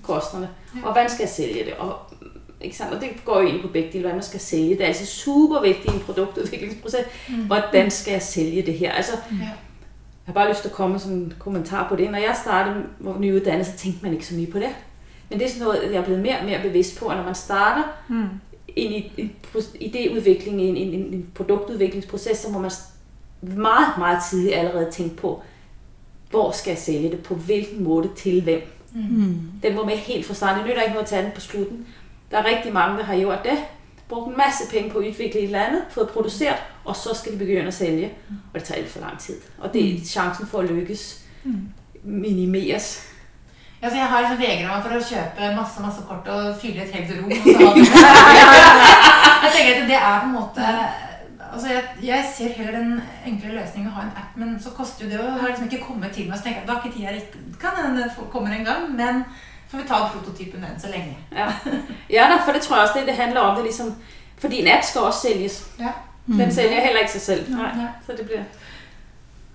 kosterne? 0.03 0.49
Og 0.75 0.93
hvordan 0.93 1.11
skal 1.11 1.23
jeg 1.23 1.31
sælge 1.31 1.65
det? 1.65 1.75
Og, 1.75 1.99
ikke 2.61 2.77
sandt? 2.77 2.95
og 2.95 3.01
det 3.01 3.09
går 3.25 3.41
jo 3.41 3.47
ind 3.49 3.63
på 3.63 3.69
begge 3.69 3.89
dele, 3.89 4.01
hvordan 4.01 4.17
man 4.17 4.23
skal 4.25 4.41
sælge 4.41 4.71
det. 4.71 4.81
Er 4.83 4.87
altså 4.87 5.07
super 5.07 5.61
vigtigt 5.63 5.93
i 5.95 5.97
en 5.97 6.03
produktudviklingsproces. 6.03 7.01
Hvordan 7.47 7.91
skal 7.91 8.13
jeg 8.13 8.23
sælge 8.23 8.63
det 8.63 8.75
her? 8.75 8.93
Altså, 8.93 9.13
Ja. 9.31 9.37
jeg 9.39 9.55
har 10.27 10.33
bare 10.33 10.49
lyst 10.49 10.61
til 10.63 10.69
at 10.69 10.75
komme 10.75 10.93
med 10.93 11.01
sådan 11.01 11.17
en 11.17 11.35
kommentar 11.39 11.89
på 11.89 11.97
det. 11.97 12.11
Når 12.11 12.19
jeg 12.19 12.37
startede 12.43 12.85
hvor 12.99 13.17
nyuddannet, 13.19 13.67
så 13.67 13.73
tænkte 13.77 14.03
man 14.05 14.13
ikke 14.13 14.27
så 14.27 14.35
mye 14.35 14.47
på 14.47 14.59
det. 14.59 14.69
Men 15.31 15.39
det 15.39 15.45
er 15.45 15.49
sådan 15.51 15.67
noget, 15.67 15.83
jeg 15.93 15.95
er 16.01 16.05
blevet 16.05 16.21
mere 16.23 16.39
og 16.39 16.45
mere 16.45 16.63
bevidst 16.63 16.99
på, 16.99 17.07
at 17.07 17.17
når 17.17 17.25
man 17.25 17.35
starter 17.35 17.83
Mm. 18.09 18.25
en, 18.77 18.93
i- 18.93 19.13
en 19.19 19.31
idéudvikling, 19.75 20.49
en, 20.53 20.77
en, 20.77 20.95
en, 20.95 21.15
en 21.15 21.27
produktudviklingsproces, 21.35 22.39
så 22.39 22.49
må 22.51 22.59
man 22.59 22.71
meget, 23.43 23.87
meget 23.99 24.19
tidligt 24.31 24.55
allerede 24.55 24.91
tænke 24.91 25.17
på, 25.17 25.43
hvor 26.31 26.51
skal 26.51 26.71
jeg 26.71 26.79
sælge 26.79 27.11
det, 27.11 27.23
på 27.23 27.35
hvilken 27.35 27.85
måde, 27.85 28.09
til 28.17 28.43
hvem. 28.43 28.61
Mm. 28.95 29.37
Den 29.63 29.75
må 29.75 29.85
med 29.85 29.97
helt 29.97 30.27
fra 30.27 30.35
starten. 30.35 30.59
Det 30.59 30.67
nytter 30.69 30.83
ikke 30.83 30.93
noget 30.95 31.05
at 31.05 31.11
tage 31.11 31.23
den 31.23 31.31
på 31.35 31.41
slutten. 31.41 31.87
Der 32.31 32.39
er 32.39 32.45
rigtig 32.45 32.73
mange, 32.73 32.99
der 32.99 33.05
har 33.05 33.17
gjort 33.17 33.45
det. 33.45 33.59
Brugt 34.09 34.29
en 34.29 34.37
masse 34.37 34.65
penge 34.71 34.91
på 34.91 34.99
at 34.99 35.07
udvikle 35.09 35.41
et 35.41 35.45
eller 35.45 35.65
andet, 35.65 35.83
fået 35.91 36.09
produceret, 36.09 36.57
og 36.85 36.97
så 36.97 37.15
skal 37.15 37.33
de 37.33 37.39
begynde 37.39 37.67
at 37.67 37.75
sælge. 37.75 38.13
Og 38.55 38.61
det 38.61 38.65
tager 38.65 38.81
alt 38.81 38.91
for 38.91 39.01
lang 39.01 39.19
tid. 39.19 39.37
Og 39.59 39.73
det 39.73 39.95
er 39.95 40.05
chancen 40.05 40.47
for 40.47 40.59
at 40.59 40.71
lykkes 40.71 41.21
minimeres. 42.03 43.07
Altså, 43.83 43.99
jeg 43.99 44.07
har 44.07 44.21
liksom 44.21 44.39
vegret 44.39 44.67
meg 44.69 44.83
for 44.85 44.97
å 44.97 45.05
kjøpe 45.11 45.53
masse 45.57 45.83
masse 45.85 46.03
kort 46.09 46.27
og 46.29 46.57
fylle 46.61 46.83
et 46.85 46.91
helt. 46.93 47.11
Og 47.11 47.31
så 47.37 47.63
ha 47.67 47.75
det. 47.77 47.87
jeg 49.45 49.53
tenker 49.55 49.83
at 49.83 49.89
det 49.89 49.97
er 50.01 50.19
på 50.21 50.27
en 50.27 50.35
måte 50.35 50.67
altså 51.53 51.69
jeg, 51.73 51.85
jeg 52.03 52.27
ser 52.37 52.53
heller 52.59 52.77
den 52.79 53.01
enkle 53.27 53.55
løsningen 53.57 53.91
å 53.91 53.95
ha 53.97 54.05
en 54.07 54.19
app, 54.23 54.37
men 54.39 54.59
så 54.63 54.73
koster 54.77 55.07
jo 55.07 55.11
det 55.11 55.21
å 55.23 55.31
har 55.41 55.49
liksom 55.51 55.71
ikke 55.71 55.87
kommet 55.87 56.13
til 56.15 56.29
meg. 56.29 56.39
Så 56.39 56.47
tenker 56.47 56.61
jeg 56.61 56.67
at 56.67 56.69
da 56.69 56.77
har 56.77 56.85
ikke 56.85 56.99
tida 56.99 57.15
riktig. 57.17 57.41
Kan 57.61 57.79
hende 57.81 58.05
det 58.05 58.29
kommer 58.33 58.55
en 58.55 58.69
gang, 58.69 58.87
men 58.97 59.25
får 59.71 59.79
vi 59.79 59.85
ta 59.89 59.95
prototypen 60.13 60.65
enn 60.65 60.81
så 60.81 60.89
lenge. 60.91 61.17
Ja. 61.33 61.47
ja, 62.11 62.27
for 62.45 62.53
det 62.53 62.63
tror 62.63 62.77
jeg 62.77 62.83
også, 62.89 62.99
det, 62.99 63.07
det 63.07 63.15
handler 63.15 63.41
om. 63.41 63.55
Det 63.57 63.65
ligesom, 63.65 63.95
fordi 64.39 64.61
en 64.61 64.69
app 64.73 64.85
skal 64.85 65.01
også 65.01 65.21
sælges. 65.29 65.67
Ja. 65.81 65.93
Den 66.27 66.55
sælger 66.55 66.81
heller 66.81 67.01
ikke 67.01 67.13
sig 67.13 67.21
selv. 67.21 67.51
Nej. 67.55 67.71
Nej. 67.77 67.87
Så 68.07 68.13
det 68.19 68.27
bliver... 68.27 68.43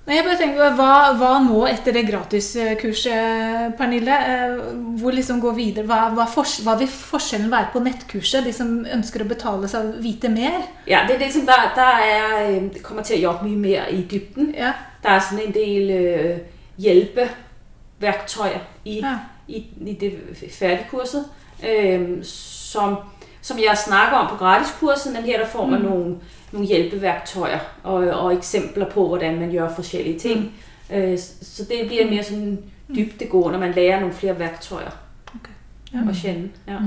Nei, 0.08 0.16
Jeg 0.16 0.24
bare 0.26 0.38
tenker, 0.38 0.74
hva, 0.78 1.14
hva 1.18 1.30
nå 1.42 1.64
etter 1.66 1.92
det 1.96 2.04
gratiskurset, 2.12 3.74
Pernille? 3.78 4.14
Eh, 4.28 4.76
Hvor 5.02 5.12
liksom 5.12 5.40
gå 5.42 5.52
videre? 5.58 5.86
Hva, 5.90 6.10
hva, 6.14 6.24
fors- 6.30 6.60
hva 6.64 6.76
vil 6.78 6.88
forskjellen 6.88 7.50
være 7.52 7.68
på 7.74 7.80
nettkurset? 7.82 8.46
De 8.46 8.54
som 8.54 8.86
ønsker 8.94 9.24
å 9.26 9.28
betale 9.32 9.68
seg 9.72 9.96
vite 10.04 10.30
mer? 10.30 10.60
Ja, 10.88 11.00
det 11.08 11.16
er 11.16 11.20
det, 11.26 11.32
som 11.34 11.46
der, 11.50 11.72
der 11.76 12.04
er, 12.06 12.60
det 12.74 12.84
kommer 12.84 13.04
til 13.04 13.14
at 13.18 13.24
jobbe 13.24 13.48
mye 13.50 13.58
mere 13.58 13.88
i 13.94 14.04
dybden. 14.12 14.52
Ja. 14.58 14.72
Der 15.04 15.10
er 15.10 15.20
sådan 15.20 15.46
en 15.48 15.54
del 15.54 15.90
øh, 15.92 16.38
hjælpeværktøjer 16.78 18.60
i, 18.86 19.00
Ja. 19.02 19.16
I, 19.48 19.66
i 19.82 19.94
det 19.94 20.14
færdigkurset, 20.52 21.26
øh, 21.70 22.24
som, 22.24 22.96
som 23.42 23.58
jeg 23.58 23.78
snakker 23.86 24.18
om 24.18 24.30
på 24.30 24.36
gratiskurset, 24.36 25.14
men 25.14 25.24
her 25.24 25.40
der 25.40 25.48
får 25.48 25.66
man 25.66 25.82
mm. 25.82 25.86
nogle, 25.86 26.16
nogle 26.52 26.68
hjælpeværktøjer 26.68 27.60
og, 27.84 27.96
og 27.96 28.34
eksempler 28.34 28.90
på, 28.90 29.08
hvordan 29.08 29.40
man 29.40 29.52
gør 29.52 29.76
forskellige 29.76 30.20
ting. 30.20 30.54
Mm. 30.90 30.96
Øh, 30.96 31.18
så 31.42 31.64
det 31.64 31.88
bliver 31.88 32.10
mere 32.10 32.24
sådan 32.24 32.64
dybdegående, 32.96 33.60
når 33.60 33.66
man 33.66 33.76
lærer 33.76 34.00
nogle 34.00 34.16
flere 34.16 34.40
værktøjer 34.40 34.92
Ok. 35.36 35.50
ja. 35.94 36.00
at 36.10 36.16
kende. 36.16 36.50
Ja. 36.68 36.78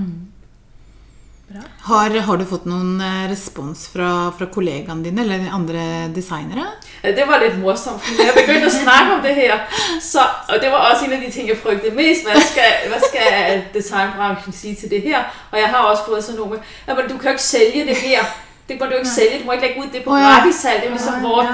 Har, 1.48 2.12
har 2.20 2.36
du 2.36 2.44
fått 2.44 2.66
noen 2.68 2.98
eh, 3.00 3.22
respons 3.30 3.86
fra, 3.88 4.08
fra 4.36 4.46
kollegaene 4.52 5.04
dine 5.06 5.22
eller 5.24 5.46
andre 5.56 5.84
designere? 6.14 6.66
Ja, 7.02 7.14
det 7.16 7.24
var 7.28 7.38
lidt 7.40 7.56
morsomt, 7.62 8.02
fordi 8.04 8.26
jeg 8.26 8.34
begyndte 8.36 8.66
at 8.66 8.72
snakke 8.82 9.14
om 9.14 9.22
det 9.24 9.34
her, 9.34 9.56
så, 10.00 10.20
og 10.48 10.60
det 10.62 10.68
var 10.74 10.80
også 10.90 11.04
en 11.06 11.12
af 11.12 11.20
de 11.24 11.30
ting, 11.32 11.48
jeg 11.48 11.56
frygtede 11.62 11.94
mest. 11.94 12.26
Hvad 12.28 12.40
skal, 12.50 12.70
hvad 12.90 13.00
skal 13.10 13.62
designbranchen 13.74 14.52
sige 14.52 14.74
til 14.74 14.90
det 14.90 15.02
her? 15.02 15.18
Og 15.50 15.58
jeg 15.58 15.68
har 15.68 15.76
også 15.78 16.02
fået 16.06 16.24
sådan 16.24 16.36
nogle 16.40 16.52
med, 16.52 16.60
ja, 16.88 16.94
men 16.94 17.04
du 17.08 17.16
kan 17.18 17.24
jo 17.24 17.30
ikke 17.30 17.42
sælge 17.42 17.86
det 17.86 17.96
her. 17.96 18.20
Det 18.68 18.76
må 18.80 18.86
du 18.86 18.92
ikke 18.92 19.08
sælge, 19.08 19.38
du 19.40 19.44
må 19.46 19.52
ikke 19.52 19.66
lægge 19.66 19.80
ud 19.80 19.86
det 19.92 20.02
på 20.04 20.10
gratissalg. 20.10 20.80
Det 20.80 20.86
er 20.86 20.90
ligesom 20.98 21.22
vort. 21.22 21.46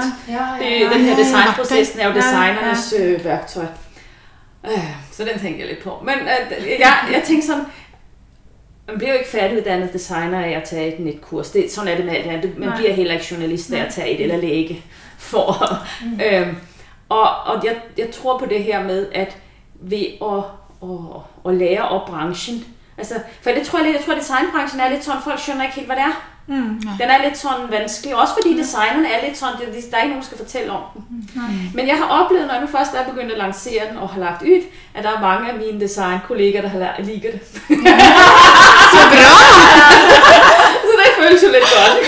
Det, 0.59 0.91
den 0.93 1.01
her 1.07 1.15
designprocessen 1.15 1.99
er 1.99 2.07
jo 2.07 2.13
designernes 2.13 2.93
øh, 2.99 3.25
værktøj. 3.25 3.65
Øh, 4.67 4.89
Så 5.11 5.23
den 5.23 5.39
tænkte 5.39 5.59
jeg 5.61 5.67
lidt 5.67 5.83
på. 5.83 6.01
Men 6.05 6.15
øh, 6.15 6.69
jeg, 6.79 6.93
jeg 7.11 7.23
tænkte 7.27 7.47
sådan, 7.47 7.65
man 8.87 8.97
bliver 8.97 9.11
jo 9.11 9.17
ikke 9.17 9.29
færdiguddannet 9.29 9.93
designer 9.93 10.45
af 10.45 10.49
at 10.49 10.63
tage 10.63 10.93
et 10.93 10.99
netkurs. 10.99 11.51
Det, 11.51 11.71
sådan 11.71 11.93
er 11.93 11.95
det 11.95 12.05
med 12.05 12.15
alt 12.15 12.27
andet. 12.27 12.57
Man 12.57 12.67
Nej. 12.67 12.77
bliver 12.77 12.93
heller 12.93 13.13
ikke 13.13 13.25
journalist 13.31 13.73
af 13.73 13.85
at 13.85 13.93
tage 13.93 14.09
et 14.09 14.21
eller 14.21 14.37
læge. 14.37 14.83
For, 15.17 15.65
øhm, 16.25 16.55
og 17.09 17.29
og 17.45 17.65
jeg, 17.65 17.75
jeg 17.97 18.11
tror 18.11 18.37
på 18.39 18.45
det 18.45 18.63
her 18.63 18.83
med, 18.83 19.07
at 19.11 19.37
ved 19.73 20.05
at, 20.21 20.43
at, 20.89 20.99
at 21.51 21.55
lære 21.55 21.89
op 21.89 22.07
branchen, 22.07 22.65
altså, 22.97 23.15
for 23.41 23.49
det 23.49 23.67
tror 23.67 23.79
jeg 23.79 23.85
lidt, 23.85 23.97
jeg 23.97 24.05
tror 24.05 24.13
at 24.13 24.21
designbranchen 24.21 24.81
er 24.81 24.89
lidt 24.89 25.03
sådan, 25.03 25.21
folk 25.23 25.39
skjønner 25.39 25.63
ikke 25.63 25.75
helt, 25.75 25.87
hvad 25.87 25.95
det 25.95 26.03
er. 26.03 26.15
Mm. 26.47 26.81
Den 26.99 27.09
er 27.09 27.23
lidt 27.23 27.37
sådan 27.37 27.71
vanskelig, 27.71 28.15
også 28.15 28.33
fordi 28.33 28.57
designerne 28.57 29.07
er 29.13 29.25
lidt 29.27 29.37
sådan, 29.37 29.55
det, 29.59 29.91
der 29.91 29.97
er 29.97 30.01
ikke 30.01 30.13
nogen, 30.13 30.21
der 30.21 30.21
skal 30.25 30.37
fortælle 30.37 30.71
om 30.71 30.83
den. 30.93 31.29
Men 31.73 31.87
jeg 31.87 31.97
har 31.97 32.07
oplevet, 32.19 32.47
når 32.47 32.53
jeg 32.53 32.63
nu 32.63 32.67
først 32.67 32.93
er 32.93 33.03
begyndt 33.11 33.31
at 33.31 33.37
lancere 33.37 33.89
den 33.89 33.97
og 33.97 34.09
har 34.09 34.19
lagt 34.19 34.41
ud, 34.41 34.61
at 34.93 35.03
der 35.03 35.09
er 35.09 35.21
mange 35.21 35.49
af 35.51 35.57
mine 35.57 35.79
designkolleger, 35.79 36.61
der 36.61 36.69
har 36.69 36.79
lært 36.79 36.95
at 36.97 37.05
ligge 37.05 37.31
det. 37.31 37.39
Så 38.93 39.01
bra! 39.11 39.31
Så 40.87 40.91
det 41.01 41.11
føles 41.19 41.43
jo 41.43 41.47
lidt 41.47 41.63
godt. 41.75 42.07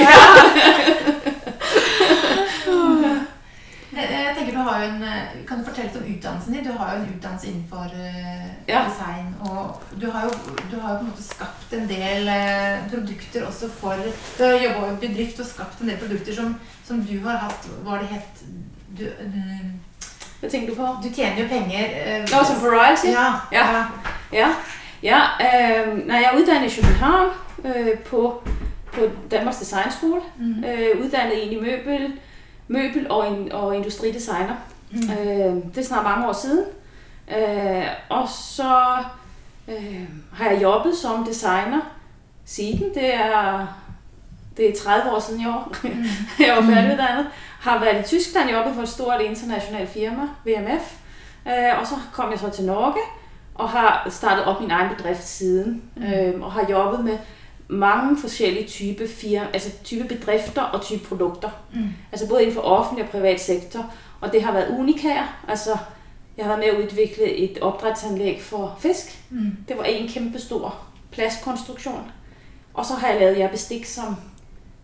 Jeg, 3.93 4.09
jeg 4.27 4.35
tenker 4.37 4.53
du 4.53 4.66
har 4.77 4.83
jo 4.85 4.91
en, 4.95 5.03
eh, 5.03 5.45
Kan 5.47 5.59
du 5.59 5.65
fortelle 5.65 5.89
litt 5.91 5.97
om 6.01 6.07
utdannelsen 6.15 6.53
din? 6.53 6.63
Du 6.67 6.71
har 6.77 6.93
jo 6.95 7.01
en 7.03 7.13
utdannelse 7.15 7.47
innenfor 7.47 7.85
eh, 7.93 8.47
Ja. 8.67 8.81
design. 8.89 9.27
Og 9.49 9.81
du 10.01 10.11
har, 10.11 10.23
jo, 10.23 10.29
du 10.71 10.79
har 10.79 10.91
jo 10.91 10.97
på 10.97 11.03
en 11.05 11.09
måte 11.11 11.23
skapt 11.23 11.73
en 11.73 11.87
del 11.89 12.27
eh, 12.27 12.77
produkter 12.93 13.45
også 13.47 13.69
for 13.79 13.93
Du 14.37 14.43
har 14.43 14.51
jobba 14.65 14.91
i 14.93 15.07
bedrift 15.07 15.39
og 15.39 15.45
skapt 15.45 15.81
en 15.81 15.87
del 15.89 15.97
produkter 15.97 16.35
som, 16.35 16.55
som 16.87 17.01
du 17.05 17.19
har 17.29 17.37
hatt 17.37 17.67
Hva 17.83 17.97
det 18.01 18.07
het 18.07 18.43
du, 18.99 19.03
Hvad 20.39 20.49
tænker 20.49 20.69
du 20.69 20.75
på? 20.75 20.87
du 21.03 21.13
tjener 21.13 21.41
jo 21.41 21.47
penger 21.47 21.85
eh, 22.05 22.21
Nå, 22.21 22.43
som 22.45 22.55
royalty? 22.63 23.07
Ja. 23.07 23.33
Ja. 23.51 23.83
Ja, 24.33 24.47
ja 25.03 25.19
øh, 25.41 26.07
når 26.07 26.15
jeg 26.15 26.29
er 26.33 26.37
uddannet 26.37 26.77
i 26.77 26.81
København 26.81 27.29
øh, 27.65 27.99
på, 27.99 28.43
på 28.93 29.01
Danmarks 29.31 29.57
Designskole, 29.57 30.21
Mhm. 30.37 30.63
øh, 30.63 31.05
uddannet 31.05 31.37
egentlig 31.37 31.61
møbel, 31.61 32.13
møbel 32.67 33.11
og, 33.11 33.27
in, 33.27 33.51
og 33.51 33.75
industridesigner. 33.75 34.55
Mhm. 34.91 35.11
Øh, 35.11 35.55
det 35.75 35.77
er 35.77 35.83
snart 35.83 36.03
mange 36.03 36.27
år 36.27 36.33
siden. 36.33 36.65
Øh, 37.37 37.87
og 38.09 38.29
så 38.29 38.97
øh, 39.67 40.09
har 40.33 40.49
jeg 40.49 40.61
jobbet 40.61 40.95
som 40.95 41.25
designer 41.25 41.81
siden. 42.45 42.93
Det 42.93 43.15
er, 43.15 43.67
det 44.57 44.69
er 44.69 44.75
30 44.75 45.11
år 45.11 45.19
siden 45.19 45.41
i 45.41 45.47
år. 45.47 45.75
jeg 46.47 46.55
var 46.55 46.61
færdiguddannet. 46.61 47.27
Har 47.59 47.79
været 47.79 48.05
i 48.05 48.07
Tyskland, 48.07 48.49
jobbet 48.49 48.75
for 48.75 48.81
et 48.81 48.89
stort 48.89 49.21
internationalt 49.21 49.89
firma, 49.89 50.21
VMF. 50.45 50.93
Øh, 51.47 51.79
og 51.79 51.87
så 51.87 51.95
kom 52.13 52.31
jeg 52.31 52.39
så 52.39 52.49
til 52.49 52.65
Norge 52.65 52.99
og 53.55 53.69
har 53.69 54.07
startet 54.09 54.45
op 54.45 54.61
min 54.61 54.71
egen 54.71 54.95
bedrift 54.95 55.27
siden. 55.27 55.83
Øh, 55.97 56.41
og 56.41 56.51
har 56.51 56.65
jobbet 56.69 57.05
med 57.05 57.17
mange 57.67 58.17
forskellige 58.17 58.67
type, 58.67 59.07
firma, 59.07 59.47
altså 59.53 59.71
type 59.83 60.03
bedrifter 60.03 60.61
og 60.61 60.81
type 60.81 61.07
produkter. 61.07 61.49
Mm. 61.73 61.89
Altså 62.11 62.29
både 62.29 62.41
inden 62.41 62.55
for 62.55 62.61
offentlig 62.61 63.05
og 63.05 63.11
privat 63.11 63.41
sektor. 63.41 63.93
Og 64.21 64.31
det 64.31 64.43
har 64.43 64.51
været 64.51 64.79
unikær. 64.79 65.45
Altså, 65.47 65.77
jeg 66.37 66.45
har 66.45 66.55
været 66.55 66.59
med 66.59 66.67
at 66.67 66.83
udvikle 66.83 67.33
et 67.33 67.59
opdrætsanlæg 67.61 68.41
for 68.41 68.77
fisk. 68.79 69.23
Mm. 69.29 69.57
Det 69.67 69.77
var 69.77 69.83
en 69.83 70.09
kæmpe 70.09 70.39
stor 70.39 70.75
plastkonstruktion. 71.11 72.11
Og 72.73 72.85
så 72.85 72.93
har 72.93 73.07
jeg 73.07 73.19
lavet 73.19 73.37
jer 73.37 73.51
bestik, 73.51 73.85
som, 73.85 74.15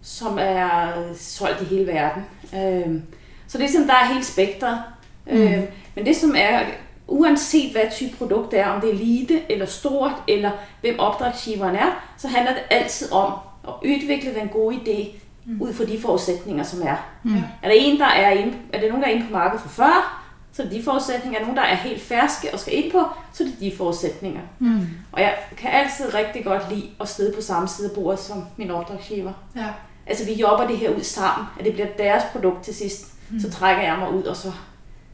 som 0.01 0.37
er 0.41 0.91
solgt 1.15 1.61
i 1.61 1.65
hele 1.65 1.87
verden. 1.87 2.23
Øh, 2.55 3.01
så 3.47 3.57
det 3.57 3.65
er 3.65 3.71
sådan, 3.71 3.87
der 3.87 3.93
er 3.93 4.13
helt 4.13 4.25
spektret. 4.25 4.83
Mm. 5.25 5.33
Øh, 5.33 5.63
men 5.95 6.05
det 6.05 6.15
som 6.15 6.33
er, 6.37 6.65
uanset 7.07 7.71
hvad 7.71 7.91
type 7.91 8.17
produkt 8.17 8.51
det 8.51 8.59
er, 8.59 8.67
om 8.67 8.81
det 8.81 8.89
er 8.89 8.93
lille 8.93 9.51
eller 9.51 9.65
stort, 9.65 10.11
eller 10.27 10.51
hvem 10.81 10.99
opdragsgiveren 10.99 11.75
er, 11.75 12.13
så 12.17 12.27
handler 12.27 12.53
det 12.53 12.63
altid 12.69 13.11
om 13.11 13.33
at 13.67 13.73
udvikle 13.85 14.35
den 14.35 14.47
gode 14.47 14.75
idé 14.75 15.22
ud 15.59 15.73
fra 15.73 15.85
de 15.85 16.01
forudsætninger, 16.01 16.63
som 16.63 16.81
er. 16.81 16.95
Ja. 17.25 17.43
Er 17.63 17.67
der 17.67 17.75
en, 17.75 17.99
der 17.99 18.05
er 18.05 18.31
inde, 18.31 18.53
er 18.73 18.79
det 18.79 18.89
nogen, 18.89 19.03
der 19.03 19.09
er 19.09 19.13
inde 19.13 19.27
på 19.27 19.33
markedet 19.33 19.61
for 19.61 19.69
før, 19.69 20.19
så 20.53 20.61
er 20.61 20.67
det 20.67 20.75
de 20.75 20.83
forudsætninger. 20.83 21.39
Er 21.39 21.43
der 21.43 21.47
nogen, 21.47 21.57
der 21.57 21.63
er 21.63 21.75
helt 21.75 22.01
ferske 22.01 22.53
og 22.53 22.59
skal 22.59 22.83
ind 22.83 22.91
på, 22.91 23.03
så 23.33 23.43
er 23.43 23.47
det 23.47 23.59
de 23.59 23.71
forudsætninger. 23.77 24.41
Mm. 24.59 24.87
Og 25.11 25.21
jeg 25.21 25.35
kan 25.57 25.69
altid 25.71 26.13
rigtig 26.13 26.45
godt 26.45 26.69
lide 26.69 26.89
at 27.01 27.09
sidde 27.09 27.33
på 27.35 27.41
samme 27.41 27.67
side 27.67 27.89
af 27.89 27.95
bordet 27.95 28.19
som 28.19 28.43
min 28.57 28.71
opdragsgiver. 28.71 29.31
Ja. 29.55 29.67
Altså 30.07 30.25
vi 30.25 30.33
jobber 30.33 30.67
det 30.67 30.77
her 30.77 30.89
ud 30.89 31.03
sammen, 31.03 31.47
at 31.59 31.65
det 31.65 31.73
bliver 31.73 31.87
deres 31.97 32.23
produkt 32.31 32.63
til 32.63 32.75
sidst. 32.75 33.05
Mm. 33.29 33.39
Så 33.39 33.51
trækker 33.51 33.83
jeg 33.83 33.97
mig 33.99 34.13
ud, 34.13 34.23
og 34.23 34.35
så 34.35 34.51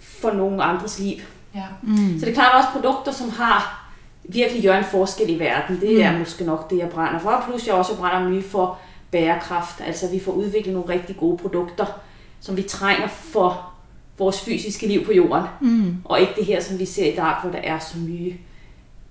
for 0.00 0.30
nogen 0.30 0.60
andres 0.60 0.98
liv. 0.98 1.16
Ja. 1.54 1.64
Mm. 1.82 2.18
Så 2.18 2.26
det 2.26 2.28
er 2.28 2.34
klart 2.34 2.54
også 2.54 2.68
produkter, 2.80 3.12
som 3.12 3.30
har 3.30 3.88
virkelig 4.24 4.62
gør 4.62 4.78
en 4.78 4.84
forskel 4.84 5.30
i 5.30 5.38
verden. 5.38 5.80
Det 5.80 6.02
er 6.02 6.18
måske 6.18 6.44
nok 6.44 6.70
det, 6.70 6.78
jeg 6.78 6.88
brænder 6.88 7.18
for. 7.18 7.44
Plus 7.48 7.66
jeg 7.66 7.74
også 7.74 7.96
brænder 7.96 8.28
mye 8.28 8.42
for 8.42 8.78
bærekraft. 9.10 9.80
Altså 9.86 10.10
vi 10.10 10.20
får 10.20 10.32
udviklet 10.32 10.74
nogle 10.74 10.88
rigtig 10.88 11.16
gode 11.16 11.36
produkter, 11.36 11.86
som 12.42 12.56
vi 12.56 12.62
trænger 12.62 13.08
for 13.08 13.72
vores 14.18 14.40
fysiske 14.40 14.86
liv 14.86 15.04
på 15.04 15.12
jorden. 15.12 15.44
Mm. 15.60 15.96
Og 16.04 16.20
ikke 16.20 16.32
det 16.36 16.44
her, 16.44 16.60
som 16.60 16.78
vi 16.78 16.84
ser 16.84 17.12
i 17.12 17.16
dag, 17.16 17.34
hvor 17.42 17.50
der 17.50 17.58
er 17.58 17.78
så 17.78 17.98
mye 17.98 18.34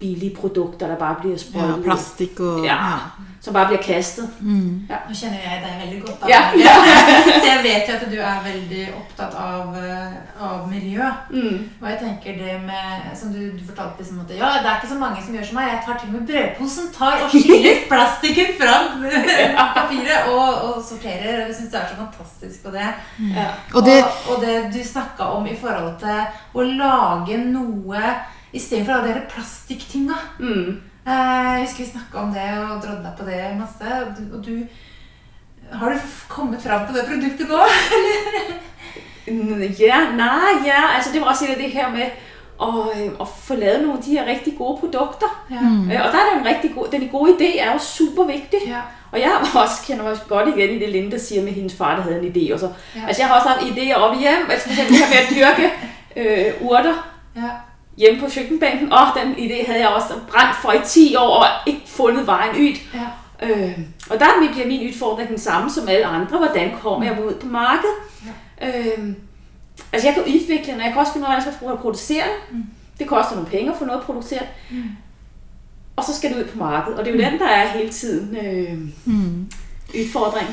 billige 0.01 0.35
produkter, 0.35 0.87
der 0.87 0.95
bare 0.99 1.15
bliver 1.21 1.37
Ja, 1.37 1.43
sprøjtet. 1.45 1.83
plastikk 1.85 2.39
og 2.39 2.65
Ja. 2.65 2.79
Som 3.43 3.53
bare 3.53 3.67
bliver 3.67 3.81
kastet. 3.81 4.27
Mm. 4.39 4.85
Nå 5.09 5.13
kjenner 5.17 5.39
jeg 5.41 5.61
deg 5.65 5.71
veldig 5.81 6.01
godt. 6.05 6.19
Ja. 6.33 6.41
Så 7.41 7.47
jeg 7.53 7.61
vet 7.63 7.87
jo 7.89 7.93
at 7.95 8.03
du 8.11 8.17
er 8.31 8.43
veldig 8.45 8.83
opptatt 8.99 9.33
av, 9.33 9.71
eh, 9.81 10.11
av 10.49 10.67
miljø. 10.69 11.07
Mm. 11.31 11.55
Og 11.81 11.87
jeg 11.89 11.97
tenker 12.03 12.31
det 12.43 12.59
med, 12.67 12.85
som 13.17 13.31
du, 13.33 13.39
du 13.57 13.63
fortalte 13.69 13.97
liksom 14.03 14.19
at 14.19 14.29
ja, 14.37 14.49
det 14.61 14.69
er 14.69 14.75
ikke 14.77 14.93
så 14.93 14.99
mange 14.99 15.23
som 15.25 15.33
gjør 15.33 15.47
som 15.49 15.57
meg. 15.57 15.71
Jeg 15.73 15.81
tar 15.87 15.97
til 16.03 16.11
med 16.13 16.27
brødposen, 16.29 16.91
tar 16.99 17.17
og 17.25 17.29
skiller 17.33 17.81
plastikken 17.91 18.49
fra 18.59 18.75
papiret 19.77 20.29
og, 20.35 20.49
og 20.67 20.75
sorterer. 20.89 21.45
Jeg 21.47 21.55
syns 21.57 21.71
du 21.73 21.77
er 21.81 21.87
så 21.89 21.97
fantastisk 22.03 22.63
på 22.65 22.71
det. 22.77 22.89
Ja. 23.37 23.47
Og 23.73 23.81
det 23.89 23.97
og, 24.03 24.35
og 24.35 24.45
det 24.45 24.55
du 24.73 24.79
snakka 24.91 25.23
om 25.39 25.49
i 25.49 25.57
forhold 25.63 25.97
til 26.03 26.21
å 26.53 26.61
lage 26.83 27.41
noe 27.49 28.03
istedenfor 28.53 28.93
alle 28.93 29.13
de 29.13 29.21
plastikktinga. 29.29 30.13
Mm. 30.39 30.81
Eh, 31.07 31.13
Jeg 31.13 31.59
husker 31.65 31.83
vi 31.83 31.89
snakka 31.91 32.17
om 32.17 32.33
det 32.33 32.41
og 32.71 32.81
drodla 32.83 33.09
på 33.19 33.25
det 33.25 33.57
masse. 33.59 33.95
Og 34.05 34.07
du, 34.17 34.37
og 34.37 34.45
du 34.45 34.51
Har 35.77 35.89
du 35.89 35.95
kommet 36.29 36.61
fram 36.61 36.81
til 36.87 36.95
det 36.95 37.05
produktet 37.09 37.49
nå? 37.49 37.59
Mm, 39.27 39.61
Ja, 39.79 39.97
nej, 40.15 40.51
ja. 40.65 40.95
Altså 40.95 41.11
det 41.13 41.21
var 41.21 41.27
også 41.27 41.45
det 41.57 41.71
her 41.71 41.89
med 41.89 42.01
at, 42.61 43.03
øh, 43.05 43.11
at 43.21 43.27
få 43.41 43.55
lavet 43.55 43.81
nogle 43.81 43.97
af 43.97 44.03
de 44.03 44.11
her 44.11 44.25
rigtig 44.25 44.53
gode 44.57 44.77
produkter. 44.79 45.45
Ja. 45.51 45.59
Mm. 45.61 45.89
Og 45.89 45.95
der 46.13 46.19
er 46.19 46.37
den 46.37 46.45
rigtig 46.47 46.71
gode, 46.75 46.91
den 46.91 47.07
gode 47.09 47.31
idé 47.39 47.59
er 47.61 47.73
jo 47.73 47.79
super 47.79 48.23
vigtig. 48.23 48.59
Ja. 48.67 48.79
Og 49.11 49.19
jeg 49.19 49.29
har 49.29 49.61
også 49.61 49.75
kender 49.87 50.03
mig 50.03 50.17
godt 50.29 50.47
igen 50.57 50.69
i 50.75 50.79
det 50.79 50.89
Linde 50.89 51.19
siger 51.19 51.43
med 51.43 51.51
hendes 51.51 51.75
far, 51.77 51.95
der 51.95 52.01
havde 52.03 52.19
en 52.25 52.33
idé. 52.35 52.53
Og 52.53 52.59
så. 52.59 52.69
Ja. 52.95 53.01
Altså 53.07 53.21
jeg 53.21 53.27
har 53.29 53.35
også 53.35 53.47
haft 53.49 53.61
idéer 53.61 53.93
op 53.95 54.15
i 54.15 54.19
hjem, 54.19 54.47
altså 54.51 54.65
for 54.69 54.71
eksempel 54.73 54.95
det 54.95 55.05
med 55.09 55.17
at 55.17 55.57
dyrke 55.57 55.71
øh, 56.15 56.53
urter 56.67 57.11
Ja. 57.35 57.41
Hjemme 57.97 58.19
på 58.19 58.27
køkkenbænken. 58.35 58.93
Og 58.93 58.99
den 59.23 59.33
idé 59.33 59.65
havde 59.65 59.79
jeg 59.79 59.89
også 59.89 60.13
brændt 60.29 60.55
for 60.61 60.71
i 60.71 60.79
10 60.85 61.15
år 61.15 61.39
og 61.39 61.45
ikke 61.65 61.81
fundet 61.85 62.27
vejen 62.27 62.55
ud. 62.55 62.77
Ja. 62.93 63.07
Øh, 63.49 63.79
og 64.09 64.19
der 64.19 64.25
bliver 64.53 64.67
min 64.67 64.89
udfordring 64.89 65.29
den 65.29 65.37
samme 65.37 65.69
som 65.69 65.87
alle 65.87 66.05
andre. 66.05 66.37
Hvordan 66.37 66.71
kommer 66.81 67.05
jeg 67.05 67.23
ud 67.25 67.33
på 67.35 67.47
markedet? 67.47 67.95
Ja. 68.61 68.67
Øh, 68.67 69.13
altså 69.93 70.07
jeg 70.07 70.13
kan 70.15 70.23
udvikle 70.23 70.71
den, 70.71 70.79
og 70.79 70.85
jeg 70.85 70.91
kan 70.91 70.99
også 70.99 71.13
finde 71.13 71.27
ud 71.27 71.31
af, 71.31 71.35
hvordan 71.35 71.47
jeg 71.47 71.53
skal 71.53 71.77
producere. 71.77 72.23
Mm. 72.51 72.63
Det 72.99 73.07
koster 73.07 73.35
nogle 73.35 73.49
penge 73.49 73.71
at 73.71 73.77
få 73.77 73.85
noget 73.85 74.03
produceret. 74.03 74.47
Mm. 74.71 74.83
Og 75.95 76.03
så 76.03 76.15
skal 76.15 76.29
det 76.29 76.37
ud 76.37 76.47
på 76.47 76.57
markedet. 76.57 76.99
Og 76.99 77.05
det 77.05 77.15
er 77.15 77.17
jo 77.17 77.31
den, 77.31 77.39
der 77.39 77.47
er 77.47 77.67
hele 77.67 77.89
tiden 77.89 78.37
øh, 78.37 78.77
mm. 79.05 79.49
udfordring. 79.99 80.47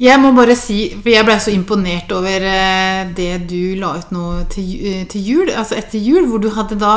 Jeg 0.00 0.16
må 0.20 0.30
bare 0.32 0.54
si, 0.56 0.78
for 0.96 1.12
jeg 1.12 1.26
ble 1.28 1.34
så 1.44 1.52
imponert 1.52 2.12
over 2.16 2.44
eh, 2.48 3.10
det 3.16 3.32
du 3.50 3.74
la 3.76 3.92
ut 3.98 4.12
nå 4.16 4.26
til, 4.54 4.68
eh, 4.80 5.02
til 5.12 5.26
jul, 5.28 5.50
altså 5.52 5.76
etter 5.76 6.00
jul, 6.00 6.28
hvor 6.30 6.40
du 6.40 6.48
hadde 6.54 6.78
da 6.80 6.94